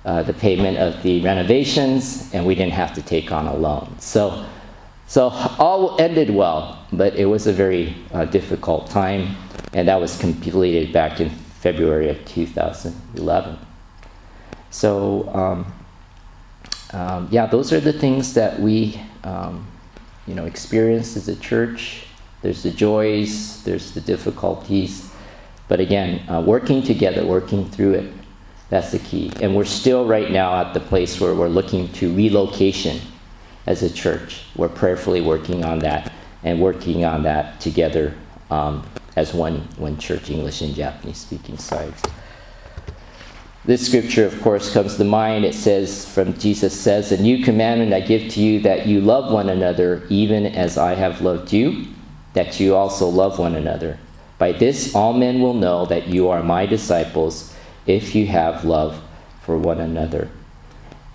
[0.06, 3.95] uh, the payment of the renovations, and we didn't have to take on a loan.
[3.99, 4.45] So,
[5.08, 5.29] so
[5.60, 9.36] all ended well, but it was a very uh, difficult time,
[9.71, 13.58] and that was completed back in February of 2011.
[14.69, 15.73] So, um,
[16.93, 19.67] um, yeah, those are the things that we, um,
[20.27, 22.06] you know, experience as a church.
[22.41, 25.12] There's the joys, there's the difficulties,
[25.67, 28.13] but again, uh, working together, working through it,
[28.69, 29.32] that's the key.
[29.41, 32.99] And we're still right now at the place where we're looking to relocation
[33.65, 34.43] as a church.
[34.56, 36.12] We're prayerfully working on that
[36.43, 38.13] and working on that together
[38.51, 42.01] um, as one, one church, English and Japanese speaking sides.
[43.65, 45.45] This scripture, of course, comes to mind.
[45.45, 49.32] It says, from Jesus says, A new commandment I give to you that you love
[49.32, 51.88] one another, even as I have loved you,
[52.34, 53.97] that you also love one another.
[54.38, 59.02] By this all men will know that you are my disciples if you have love
[59.43, 60.30] for one another.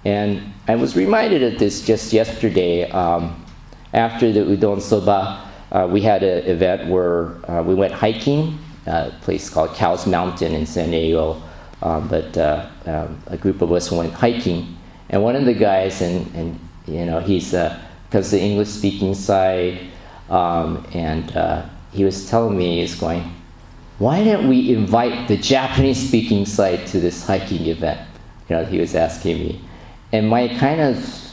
[0.07, 2.89] And I was reminded of this just yesterday.
[2.91, 3.45] Um,
[3.93, 9.11] after the Udon Soba, uh, we had an event where uh, we went hiking, uh,
[9.13, 11.43] a place called Cowles Mountain in San Diego.
[11.83, 14.77] Um, but uh, um, a group of us went hiking,
[15.11, 19.15] and one of the guys, and, and you know, he's because uh, the English speaking
[19.15, 19.81] side,
[20.29, 23.35] um, and uh, he was telling me, he's going,
[23.99, 28.01] why didn't we invite the Japanese speaking side to this hiking event?
[28.49, 29.61] You know, he was asking me.
[30.13, 31.29] And my kind of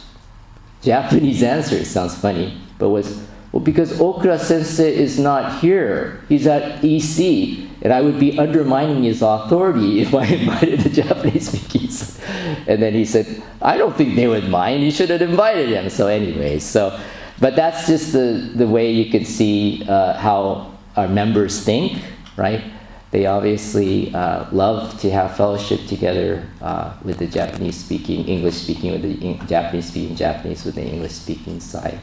[0.82, 6.24] Japanese answer, sounds funny, but was, well, because Okura sensei is not here.
[6.28, 11.52] He's at EC, and I would be undermining his authority if I invited the Japanese
[11.52, 12.20] speakers.
[12.66, 14.82] And then he said, I don't think they would mind.
[14.84, 15.92] You should have invited him.
[15.92, 17.00] So, anyway, so,
[17.40, 22.02] but that's just the, the way you can see uh, how our members think,
[22.38, 22.64] right?
[23.12, 28.94] They obviously uh, love to have fellowship together uh, with the Japanese speaking, English speaking
[28.94, 32.00] with the Japanese speaking, Japanese with the English speaking side,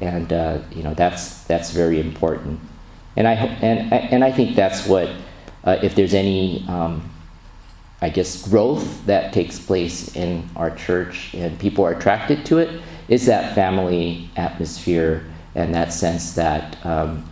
[0.00, 2.58] and uh, you know that's that's very important.
[3.16, 5.08] And I and and I think that's what
[5.64, 6.64] uh, if there's any.
[6.68, 7.10] Um,
[8.00, 12.80] I guess growth that takes place in our church and people are attracted to it
[13.08, 15.24] is that family atmosphere
[15.56, 17.28] and that sense that um,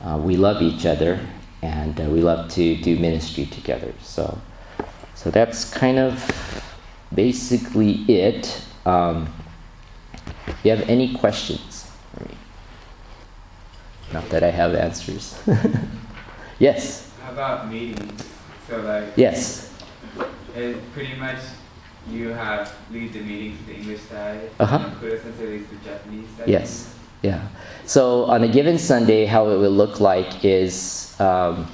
[0.00, 1.20] uh, we love each other
[1.62, 3.92] and uh, we love to do ministry together.
[4.02, 4.40] So,
[5.14, 6.64] so that's kind of
[7.14, 8.62] basically it.
[8.86, 9.32] Um,
[10.46, 11.67] do you have any questions?
[14.12, 15.38] Not that I have answers.
[16.58, 17.12] yes.
[17.22, 18.26] How about meetings?
[18.68, 19.16] So like.
[19.16, 19.72] Yes.
[20.94, 21.38] Pretty much
[22.10, 24.50] you have lead the meetings to the English side.
[24.58, 24.78] Uh huh.
[24.78, 26.48] And Kura-sensei leads the Japanese side.
[26.48, 26.94] Yes.
[27.22, 27.48] Yeah.
[27.84, 31.66] So on a given Sunday, how it will look like is um,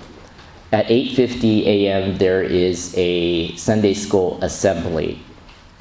[0.72, 2.18] at 8:50 a.m.
[2.18, 5.20] there is a Sunday school assembly,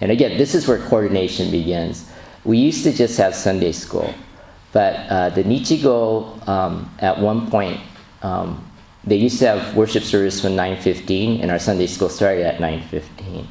[0.02, 2.10] and again, this is where coordination begins.
[2.44, 4.14] We used to just have Sunday school,
[4.74, 7.80] but uh, the Nichigo um, at one point
[8.22, 8.70] um,
[9.06, 13.46] they used to have worship service from 9:15, and our Sunday school started at 9:15.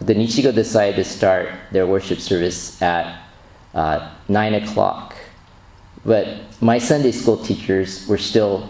[0.00, 3.22] The Nichigo decided to start their worship service at
[3.74, 5.16] uh, 9 o'clock.
[6.04, 6.28] But
[6.60, 8.68] my Sunday school teachers were still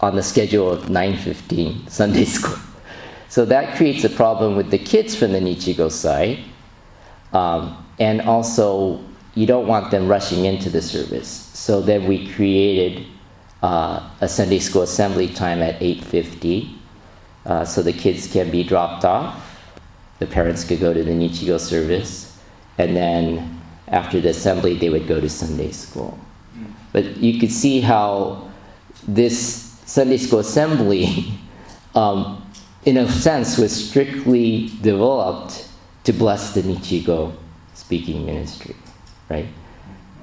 [0.00, 2.58] on the schedule of 9:15 Sunday school.
[3.28, 6.38] So that creates a problem with the kids from the Nichigo side.
[7.32, 8.98] Um, and also,
[9.34, 11.28] you don't want them rushing into the service.
[11.54, 13.06] So then we created
[13.62, 16.74] uh, a Sunday school assembly time at 8:50,
[17.46, 19.46] uh, so the kids can be dropped off.
[20.18, 22.38] The parents could go to the Nichigo service,
[22.78, 26.18] and then after the assembly, they would go to Sunday school.
[26.92, 28.50] But you could see how
[29.06, 31.32] this Sunday school assembly
[31.94, 32.40] um,
[32.84, 35.68] in a sense, was strictly developed
[36.04, 37.34] to bless the Nichigo
[37.74, 38.74] speaking ministry,
[39.30, 39.46] right?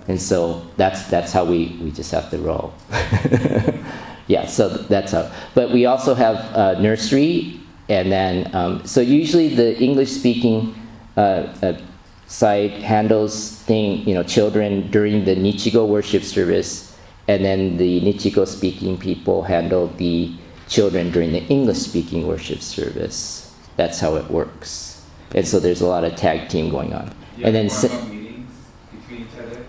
[0.08, 2.74] And so that's that's how we, we just have to roll.
[4.28, 5.32] yeah, so that's how.
[5.56, 10.76] But we also have uh, nursery, and then um, so usually the English speaking
[11.18, 11.82] uh, uh,
[12.28, 16.96] side handles thing you know children during the Nichigo worship service,
[17.28, 20.34] and then the Nichigo speaking people handle the
[20.68, 23.54] children during the English speaking worship service.
[23.76, 25.06] That's how it works.
[25.36, 27.14] And so there's a lot of tag team going on.
[27.38, 28.52] You And then si- formal meetings
[28.92, 29.66] between each other?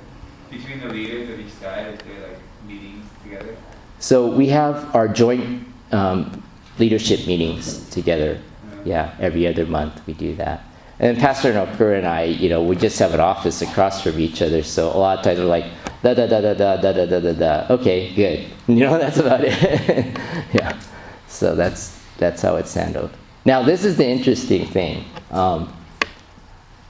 [0.51, 3.57] Between the leaders of each side, is there like meetings together?
[3.99, 6.43] So we have our joint um,
[6.79, 8.41] leadership meetings together.
[8.85, 10.65] Yeah, every other month we do that.
[11.01, 14.43] And Pastor Okura and I, you know, we just have an office across from each
[14.43, 14.63] other.
[14.63, 15.67] So a lot of times we're like,
[16.03, 17.75] da da da da da da da da da da.
[17.75, 18.47] Okay, good.
[18.69, 19.55] You know, that's about it.
[20.53, 20.79] yeah.
[21.27, 23.11] So that's that's how it's handled.
[23.47, 25.07] Now this is the interesting thing.
[25.31, 25.75] Um,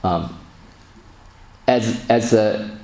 [0.03, 0.37] um,
[1.67, 2.77] as as a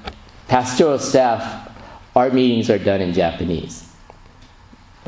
[0.47, 1.69] pastoral staff,
[2.15, 3.84] our meetings are done in Japanese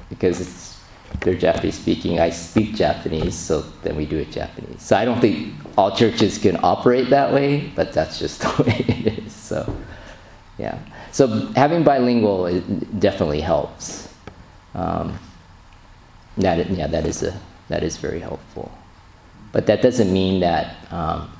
[0.10, 0.78] because it's
[1.22, 2.20] they're Japanese speaking.
[2.20, 4.82] I speak Japanese, so then we do it Japanese.
[4.82, 8.86] So I don't think all churches can operate that way, but that's just the way
[8.88, 9.34] it is.
[9.34, 9.74] So
[10.58, 10.80] yeah,
[11.12, 14.14] so having bilingual it definitely helps.
[14.74, 15.18] Um,
[16.38, 17.39] that yeah, that is a
[17.70, 18.72] that is very helpful,
[19.51, 21.32] but that doesn't mean that um,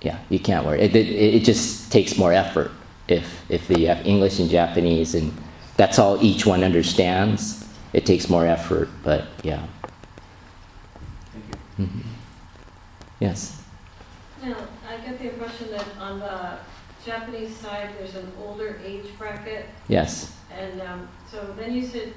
[0.00, 0.80] yeah you can't worry.
[0.80, 2.72] It, it it just takes more effort
[3.06, 5.32] if if you have English and Japanese and
[5.76, 7.61] that's all each one understands.
[7.92, 9.66] It takes more effort, but yeah.
[11.32, 11.44] Thank
[11.78, 11.84] you.
[11.86, 12.02] Mhm.
[13.20, 13.62] Yes.
[14.42, 14.56] Now,
[14.88, 16.58] I get the impression that on the
[17.04, 20.32] Japanese side, there's an older age bracket, Yes.
[20.56, 22.12] and um, so then you said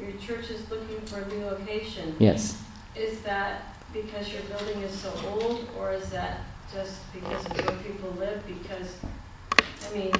[0.00, 2.14] your church is looking for a new location.
[2.18, 2.60] Yes.
[2.94, 6.40] Is that because your building is so old, or is that
[6.72, 8.42] just because of where people live?
[8.46, 8.96] Because,
[9.90, 10.12] I mean,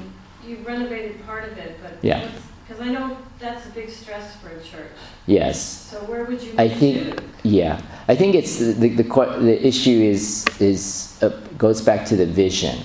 [0.47, 2.29] you renovated part of it, but Yeah.
[2.67, 4.91] Because I know that's a big stress for a church.
[5.27, 5.61] Yes.
[5.61, 7.23] So where would you I think to?
[7.43, 7.81] yeah.
[8.09, 12.27] I think it's the the, the, the issue is is uh, goes back to the
[12.27, 12.79] vision.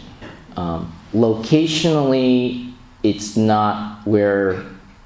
[0.58, 2.74] Um, locationally,
[3.04, 4.66] it's not where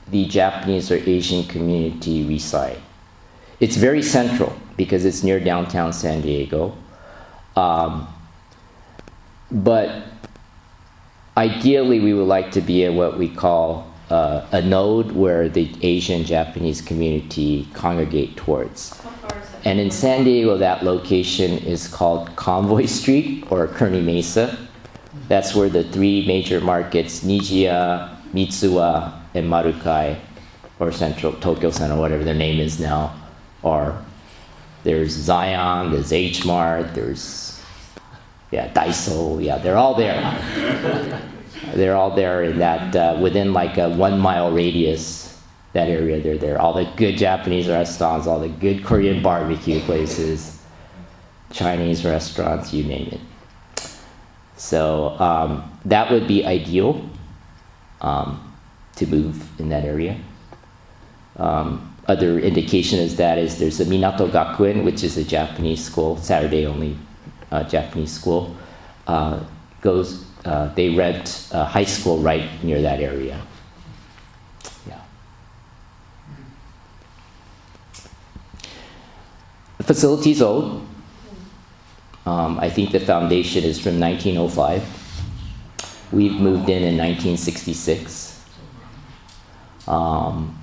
[0.10, 2.80] the Japanese or Asian community reside.
[3.60, 6.76] It's very central because it's near downtown San Diego.
[7.56, 8.08] Um,
[9.52, 10.04] but
[11.38, 15.68] ideally, we would like to be at what we call uh, a node where the
[15.82, 18.96] Asian Japanese community congregate towards.
[19.00, 19.66] How far is that?
[19.66, 24.56] And in San Diego, that location is called Convoy Street or Kearney Mesa.
[25.30, 30.20] That's where the three major markets, Nijiya, Mitsuwa, and Marukai,
[30.80, 33.16] or Central Tokyo Center, whatever their name is now,
[33.64, 33.98] are.
[34.84, 37.60] There's Zion, there's H Mart, there's
[38.52, 40.20] yeah Daiso, yeah, they're all there.
[41.74, 45.22] they're all there in that uh, within like a one mile radius.
[45.74, 46.62] That area, they're there.
[46.62, 50.62] All the good Japanese restaurants, all the good Korean barbecue places,
[51.52, 53.20] Chinese restaurants, you name it.
[54.56, 57.04] So um, that would be ideal
[58.02, 58.54] um,
[58.98, 60.20] to move in that area.
[61.38, 66.18] Um, other indication is that is there's a Minato Gakuen, which is a Japanese school,
[66.18, 66.98] Saturday only
[67.52, 68.56] uh, Japanese school.
[69.08, 69.40] Uh,
[69.82, 73.42] goes, uh, they rent a high school right near that area.
[74.88, 75.02] Yeah.
[79.78, 80.86] The facility is old.
[82.26, 84.84] Um, I think the foundation is from 1905.
[86.12, 88.46] We've moved in in 1966.
[89.88, 90.58] Um,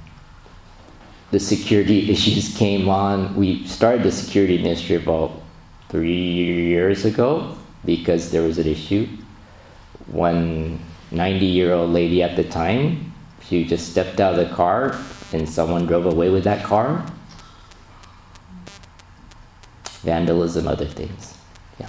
[1.30, 3.34] the security issues came on.
[3.34, 5.32] We started the security ministry about
[5.88, 9.08] three years ago because there was an issue.
[10.10, 10.80] One
[11.10, 14.96] 90 year old lady at the time, she just stepped out of the car
[15.32, 17.04] and someone drove away with that car.
[20.02, 21.36] Vandalism, other things.
[21.78, 21.88] Yeah.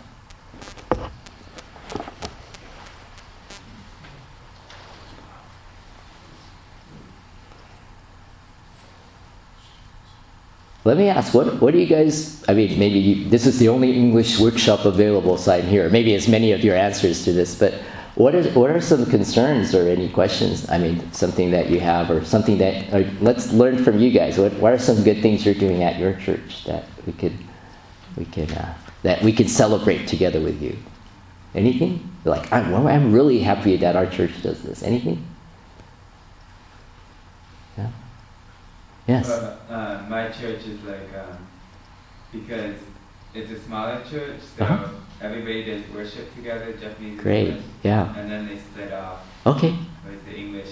[10.83, 13.69] Let me ask, what, what do you guys, I mean, maybe you, this is the
[13.69, 15.89] only English workshop available aside here.
[15.89, 17.75] Maybe as many of your answers to this, but
[18.15, 20.69] what are, what are some concerns or any questions?
[20.69, 24.37] I mean, something that you have or something that, or let's learn from you guys.
[24.37, 27.37] What, what are some good things you're doing at your church that we could,
[28.17, 30.77] we could, uh, that we could celebrate together with you?
[31.55, 32.09] Anything?
[32.25, 34.83] Like, I'm, I'm really happy that our church does this.
[34.83, 35.25] Anything?
[37.77, 37.89] Yeah?
[39.07, 39.27] Yes.
[39.27, 41.37] Well, uh, my church is like um,
[42.31, 42.75] because
[43.33, 44.87] it's a smaller church, so Uh-huh.
[45.21, 47.47] everybody does worship together, Japanese Great.
[47.47, 48.13] English, Yeah.
[48.17, 49.73] and then they split off Okay.
[50.05, 50.69] with the English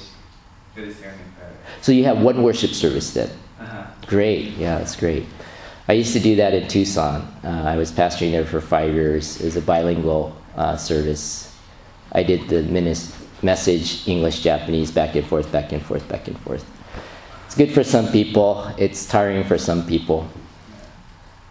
[0.75, 1.51] the prayer.
[1.81, 3.29] So you have one worship service then.
[3.59, 3.83] Uh-huh.
[4.07, 4.57] Great.
[4.57, 5.25] Yeah, that's great.
[5.89, 7.27] I used to do that in Tucson.
[7.43, 9.41] Uh, I was pastoring there for five years.
[9.41, 11.51] It was a bilingual uh, service.
[12.13, 16.37] I did the minis- message English, Japanese, back and forth, back and forth, back and
[16.39, 16.63] forth.
[17.45, 18.63] It's good for some people.
[18.77, 20.27] It's tiring for some people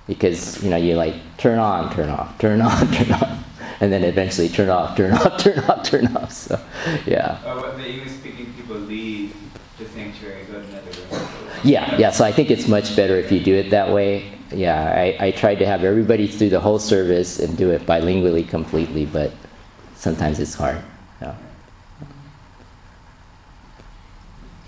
[0.09, 3.45] because you know you like turn on, turn off, turn on, turn off,
[3.81, 6.33] and then eventually turn off, turn off, turn off, turn off.
[6.33, 6.61] So,
[7.07, 7.39] yeah.
[7.45, 9.37] Oh, or when the English-speaking people leave
[9.79, 11.29] the sanctuary, go to another room.
[11.63, 12.11] Yeah, yeah.
[12.11, 14.33] So I think it's much better if you do it that way.
[14.51, 18.49] Yeah, I, I tried to have everybody through the whole service and do it bilingually
[18.49, 19.31] completely, but
[19.95, 20.83] sometimes it's hard.
[21.21, 21.35] Yeah.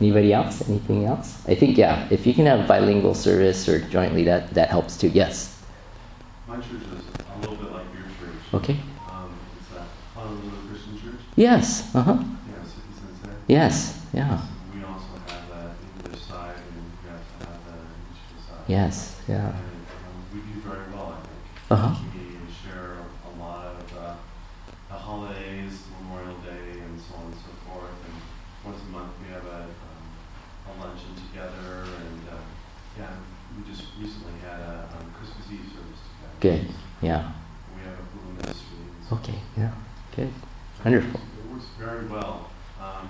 [0.00, 0.66] Anybody else?
[0.68, 1.42] Anything else?
[1.46, 2.08] I think yeah.
[2.10, 5.08] If you can have bilingual service or jointly, that that helps too.
[5.08, 5.60] Yes.
[6.48, 8.40] My church is a little bit like your church.
[8.54, 8.80] Okay.
[9.10, 9.84] Um, it's a
[10.18, 11.20] Honolulu Christian Church.
[11.36, 11.94] Yes.
[11.94, 12.18] Uh huh.
[12.18, 13.36] Yeah, Sensei.
[13.46, 14.00] Yes.
[14.14, 14.40] Yeah.
[14.74, 15.70] We also have that
[16.04, 18.64] English side and we have to have the English side.
[18.68, 19.20] Yes.
[19.28, 19.48] Yeah.
[19.48, 21.70] And um, we do very well, I think.
[21.70, 22.04] Uh huh.
[22.14, 22.96] We share
[23.28, 24.14] a lot of uh,
[24.88, 27.94] the holidays, Memorial Day, and so on and so forth.
[28.08, 28.16] And
[28.64, 30.06] once a month we have a, um,
[30.66, 31.82] a luncheon together.
[31.84, 32.36] And uh,
[32.98, 33.10] yeah,
[33.56, 36.00] we just recently had a um, Christmas Eve service
[36.40, 36.40] together.
[36.40, 36.74] Good.
[37.02, 37.32] Yeah.
[37.76, 38.78] We have a little ministry.
[39.12, 39.38] Okay.
[39.56, 39.72] Yeah.
[40.16, 40.32] Good.
[40.84, 41.20] Wonderful.
[41.20, 42.50] It works very well.
[42.80, 43.08] Um,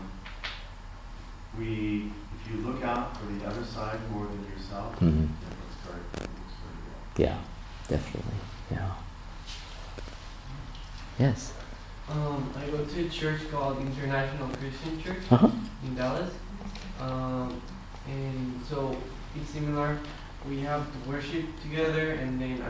[1.59, 5.25] we, if you look out for the other side more than yourself, Mhm.
[5.25, 7.01] it looks very, it looks very well.
[7.17, 7.39] Yeah.
[7.89, 8.35] Definitely.
[8.71, 8.91] Yeah.
[11.19, 11.53] Yes.
[12.09, 15.51] Um, I go to a church called International Christian Church Uh huh.
[15.85, 16.33] in Dallas.
[17.01, 17.61] Um,
[18.09, 18.97] and so
[19.37, 19.99] it's similar.
[20.49, 22.13] We have to worship together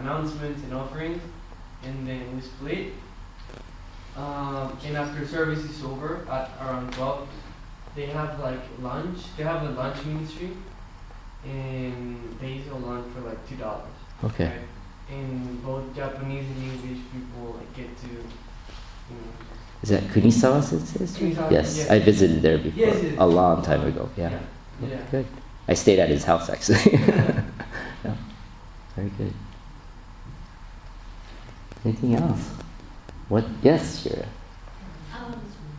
[0.01, 1.23] announcements and offerings,
[1.85, 2.93] and then we split.
[4.17, 7.29] Um, and after service is over at around 12,
[7.95, 9.19] they have like lunch.
[9.37, 10.51] They have a lunch ministry,
[11.45, 13.89] and they sell lunch for like two dollars.
[14.25, 14.53] Okay.
[15.11, 18.15] And both Japanese and English people like, get to, you
[19.11, 21.35] know, Is that Kunisawa Sensei's church?
[21.35, 21.91] Kunisawa, Yes, yes.
[21.91, 23.15] I visited there before Yes, yes.
[23.19, 24.09] a long time ago.
[24.17, 24.39] Yeah.
[24.81, 24.99] yeah.
[25.11, 25.27] Good.
[25.67, 26.93] I stayed at his house actually.
[26.93, 28.15] yeah.
[28.95, 29.33] Very good.
[31.85, 32.51] Anything else?
[33.29, 33.45] What?
[33.63, 34.25] Yes, sure.
[35.17, 35.33] Um,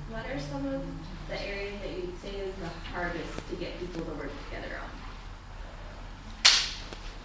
[0.10, 0.82] what are some of
[1.30, 4.80] the areas that you'd say is the hardest to get people to work together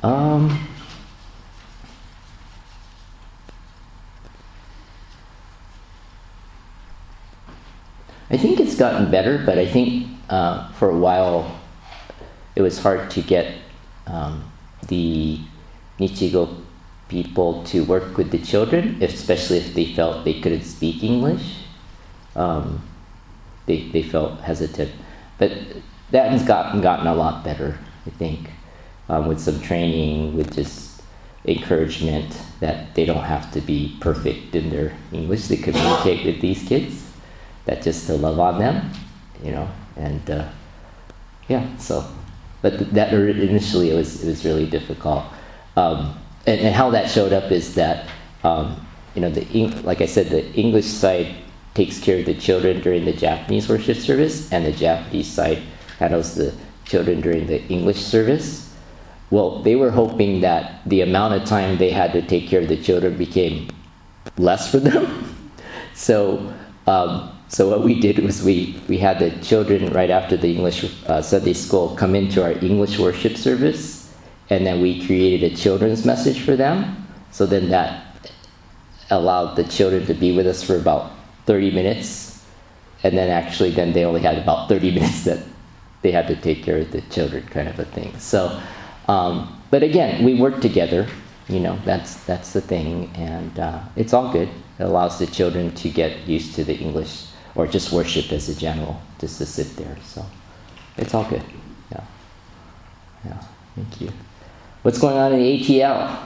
[0.02, 0.10] on?
[0.12, 0.68] Um.
[8.28, 11.60] I think it's gotten better, but I think uh, for a while
[12.56, 13.54] it was hard to get
[14.06, 14.50] um,
[14.88, 15.38] the
[15.98, 16.65] Nichigo
[17.08, 21.62] people to work with the children, especially if they felt they couldn't speak English.
[22.34, 22.82] Um,
[23.66, 24.90] they, they felt hesitant.
[25.38, 25.52] But
[26.10, 28.50] that has gotten, gotten a lot better, I think,
[29.08, 31.02] um, with some training, with just
[31.44, 36.62] encouragement that they don't have to be perfect in their English to communicate with these
[36.66, 37.08] kids,
[37.66, 38.90] that just to love on them,
[39.42, 40.48] you know, and uh,
[41.48, 42.04] yeah, so,
[42.62, 45.24] but that initially it was, it was really difficult.
[45.76, 46.16] Um,
[46.46, 48.08] and, and how that showed up is that,
[48.44, 51.34] um, you know, the, like I said, the English side
[51.74, 55.62] takes care of the children during the Japanese worship service, and the Japanese side
[55.98, 58.74] handles the children during the English service.
[59.30, 62.68] Well, they were hoping that the amount of time they had to take care of
[62.68, 63.68] the children became
[64.38, 65.36] less for them.
[65.94, 66.52] so,
[66.86, 70.84] um, so what we did was we, we had the children right after the English
[71.06, 73.95] uh, Sunday school come into our English worship service,
[74.50, 77.06] and then we created a children's message for them.
[77.30, 78.04] So then that
[79.10, 81.12] allowed the children to be with us for about
[81.46, 82.44] 30 minutes,
[83.02, 85.40] and then actually then they only had about 30 minutes that
[86.02, 88.16] they had to take care of the children, kind of a thing.
[88.18, 88.60] So,
[89.08, 91.08] um, but again, we work together.
[91.48, 94.48] You know, that's that's the thing, and uh, it's all good.
[94.78, 98.54] It allows the children to get used to the English or just worship as a
[98.54, 99.96] general, just to sit there.
[100.02, 100.26] So,
[100.96, 101.42] it's all good.
[101.92, 102.04] Yeah,
[103.24, 103.42] yeah.
[103.76, 104.12] Thank you.
[104.86, 106.16] What's going on in the ATL?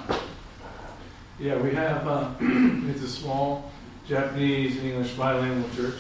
[1.39, 2.29] Yeah, we have, uh,
[2.91, 3.73] it's a small
[4.07, 5.99] Japanese and English bilingual church,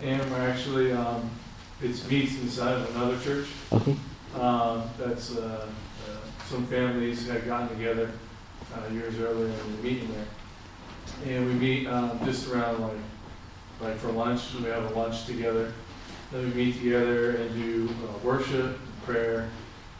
[0.00, 1.28] and we're actually, um,
[1.82, 3.46] it's meets inside of another church.
[3.70, 3.94] Okay.
[4.40, 5.68] Um, that's, uh,
[6.08, 6.16] uh,
[6.48, 8.10] some families had gotten together,
[8.74, 11.36] uh, years earlier and we're meeting there.
[11.36, 12.96] And we meet, um, just around like,
[13.82, 15.74] like for lunch, we have a lunch together.
[16.30, 19.50] Then we meet together and do uh, worship, and prayer,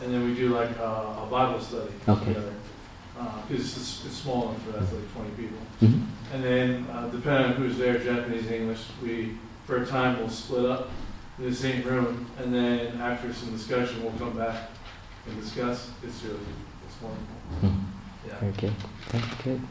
[0.01, 2.25] and then we do like uh, a Bible study Okay.
[2.33, 2.53] together.
[3.47, 5.57] because it's, it's small enough for that, it's like 20 people.
[5.81, 6.01] Mhm.
[6.33, 10.65] And then, uh, depending on who's there, Japanese, English, we, for a time, we'll split
[10.65, 10.89] up
[11.39, 14.69] in the same room, and then after some discussion, we'll come back
[15.27, 15.89] and discuss.
[16.03, 16.37] It's really,
[16.85, 17.37] it's wonderful.
[17.63, 17.75] Mhm.
[18.27, 18.39] Yeah.
[18.39, 18.73] Very good.
[19.11, 19.61] Very good.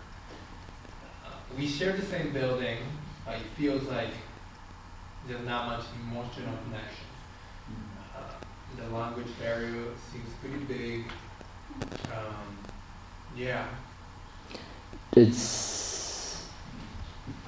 [1.23, 2.79] Uh, we share the same building,
[3.25, 4.09] but it feels like
[5.27, 7.06] there's not much emotional connection.
[8.75, 11.05] The language barrier seems pretty big.
[12.11, 12.57] Um,
[13.35, 13.67] yeah.
[15.13, 16.47] It's,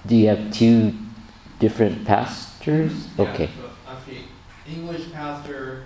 [0.05, 0.93] do you have two
[1.59, 3.07] different pastors?
[3.17, 3.49] Yeah, Okay.
[3.57, 4.24] So actually,
[4.67, 5.86] English pastor,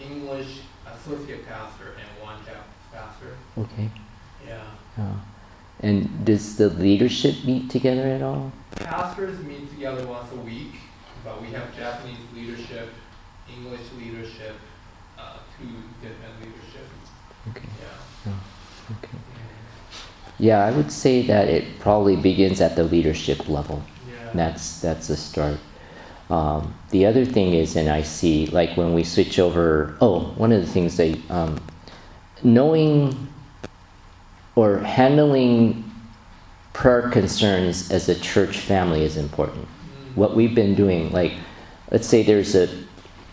[0.00, 3.36] English associate pastor, and one Japanese pastor.
[3.58, 3.90] Okay.
[4.46, 4.62] Yeah.
[4.98, 5.16] Uh,
[5.80, 8.52] and does the leadership meet together at all?
[8.76, 10.74] Pastors meet together once a week,
[11.24, 12.90] but we have Japanese leadership,
[13.56, 14.56] English leadership,
[15.18, 15.66] uh, two
[16.00, 16.86] different leadership.
[17.50, 17.68] Okay.
[18.26, 18.32] Yeah.
[18.98, 19.18] Okay.
[20.38, 23.82] Yeah, I would say that it probably begins at the leadership level.
[24.06, 24.14] Yeah.
[24.34, 25.58] That's that's the start.
[26.30, 29.96] Um, the other thing is, and I see like when we switch over.
[30.00, 31.60] Oh, one of the things that um,
[32.42, 33.28] knowing
[34.56, 35.84] or handling
[36.72, 39.66] prayer concerns as a church family is important.
[40.14, 41.32] What we've been doing, like,
[41.90, 42.68] let's say there's a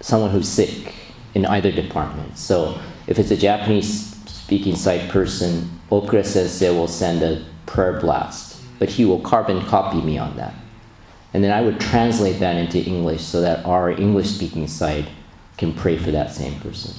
[0.02, 0.93] someone who's sick
[1.34, 2.38] in either department.
[2.38, 8.62] So if it's a Japanese speaking side person, Okura Sensei will send a prayer blast,
[8.80, 10.54] but he will carbon copy me on that.
[11.34, 15.08] And then I would translate that into English so that our English speaking side
[15.58, 16.93] can pray for that same person.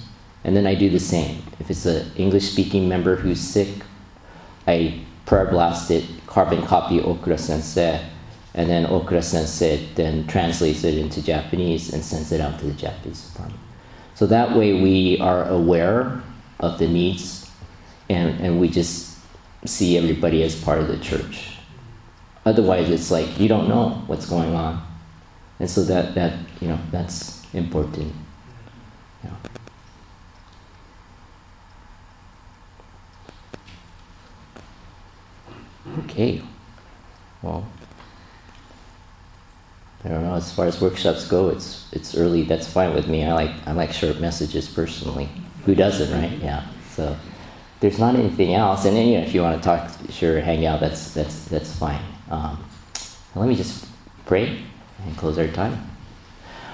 [0.44, 1.42] And then I do the same.
[1.58, 3.68] If it's an English speaking member who's sick,
[4.66, 8.00] I prayer blast it, carbon copy Okura Sensei,
[8.58, 12.72] and then Okura Sensei then translates it into Japanese and sends it out to the
[12.72, 13.60] Japanese department.
[14.16, 16.20] So that way we are aware
[16.58, 17.48] of the needs
[18.10, 19.16] and, and we just
[19.64, 21.52] see everybody as part of the church.
[22.44, 24.84] Otherwise it's like you don't know what's going on.
[25.60, 28.12] And so that, that you know, that's important.
[29.22, 29.30] Yeah.
[36.00, 36.42] Okay.
[37.40, 37.64] Well,
[40.04, 40.34] I don't know.
[40.34, 42.42] As far as workshops go, it's it's early.
[42.42, 43.24] That's fine with me.
[43.24, 45.28] I like I like short messages personally.
[45.64, 46.38] Who doesn't, right?
[46.38, 46.66] Yeah.
[46.90, 47.16] So
[47.80, 50.66] there's not anything else, and then you know, if you want to talk, sure, hang
[50.66, 50.80] out.
[50.80, 52.00] That's that's that's fine.
[52.30, 52.64] Um,
[53.34, 53.86] let me just
[54.26, 54.62] pray
[55.04, 55.90] and close our time.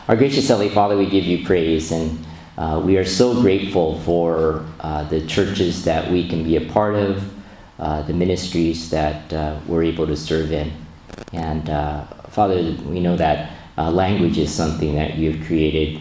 [0.09, 2.27] Our gracious Heavenly Father, we give you praise, and
[2.59, 6.95] uh, we are so grateful for uh, the churches that we can be a part
[6.95, 7.33] of,
[7.79, 10.73] uh, the ministries that uh, we're able to serve in.
[11.33, 12.05] And uh,
[12.35, 16.01] Father, we know that uh, language is something that you've created.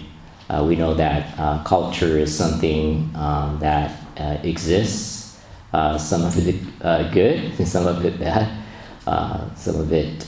[0.50, 5.40] Uh, we know that uh, culture is something um, that uh, exists.
[5.74, 8.50] Uh, some of it uh, good, and some of it bad.
[9.56, 10.24] Some of it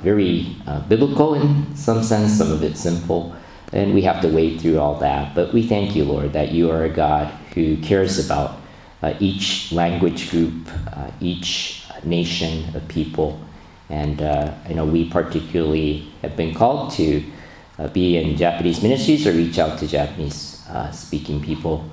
[0.00, 0.54] very
[0.88, 3.34] biblical in some sense, some of it simple.
[3.72, 5.34] And we have to wade through all that.
[5.34, 8.60] But we thank you, Lord, that you are a God who cares about
[9.18, 10.68] each language group,
[11.20, 13.40] each nation of people.
[13.88, 17.24] And uh, I know we particularly have been called to
[17.78, 21.88] uh, be in Japanese ministries or reach out to Japanese uh, speaking people.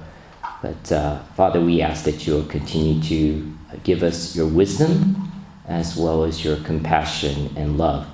[0.62, 5.32] But uh, Father, we ask that you'll continue to give us your wisdom
[5.68, 8.08] as well as your compassion and love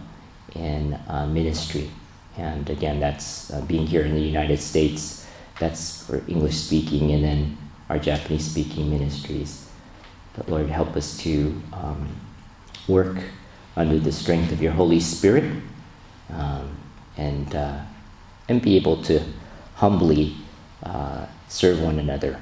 [0.55, 1.89] in uh, ministry.
[2.37, 5.27] And again, that's uh, being here in the United States,
[5.59, 7.57] that's for English speaking, and then
[7.89, 9.69] our Japanese speaking ministries.
[10.35, 12.15] But Lord, help us to um,
[12.87, 13.17] work
[13.75, 15.45] under the strength of your Holy Spirit
[16.29, 16.75] um,
[17.17, 17.79] and, uh,
[18.49, 19.21] and be able to
[19.75, 20.35] humbly
[20.83, 22.39] uh, serve one another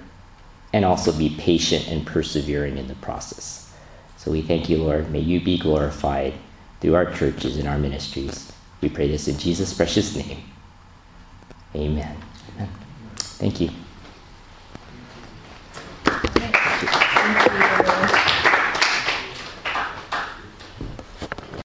[0.73, 3.73] and also be patient and persevering in the process.
[4.17, 5.09] So we thank you, Lord.
[5.11, 6.33] May you be glorified
[6.81, 8.51] through our churches and our ministries.
[8.81, 10.43] We pray this in Jesus' precious name.
[11.75, 12.15] Amen.
[12.55, 12.69] Amen.
[13.17, 13.69] Thank you.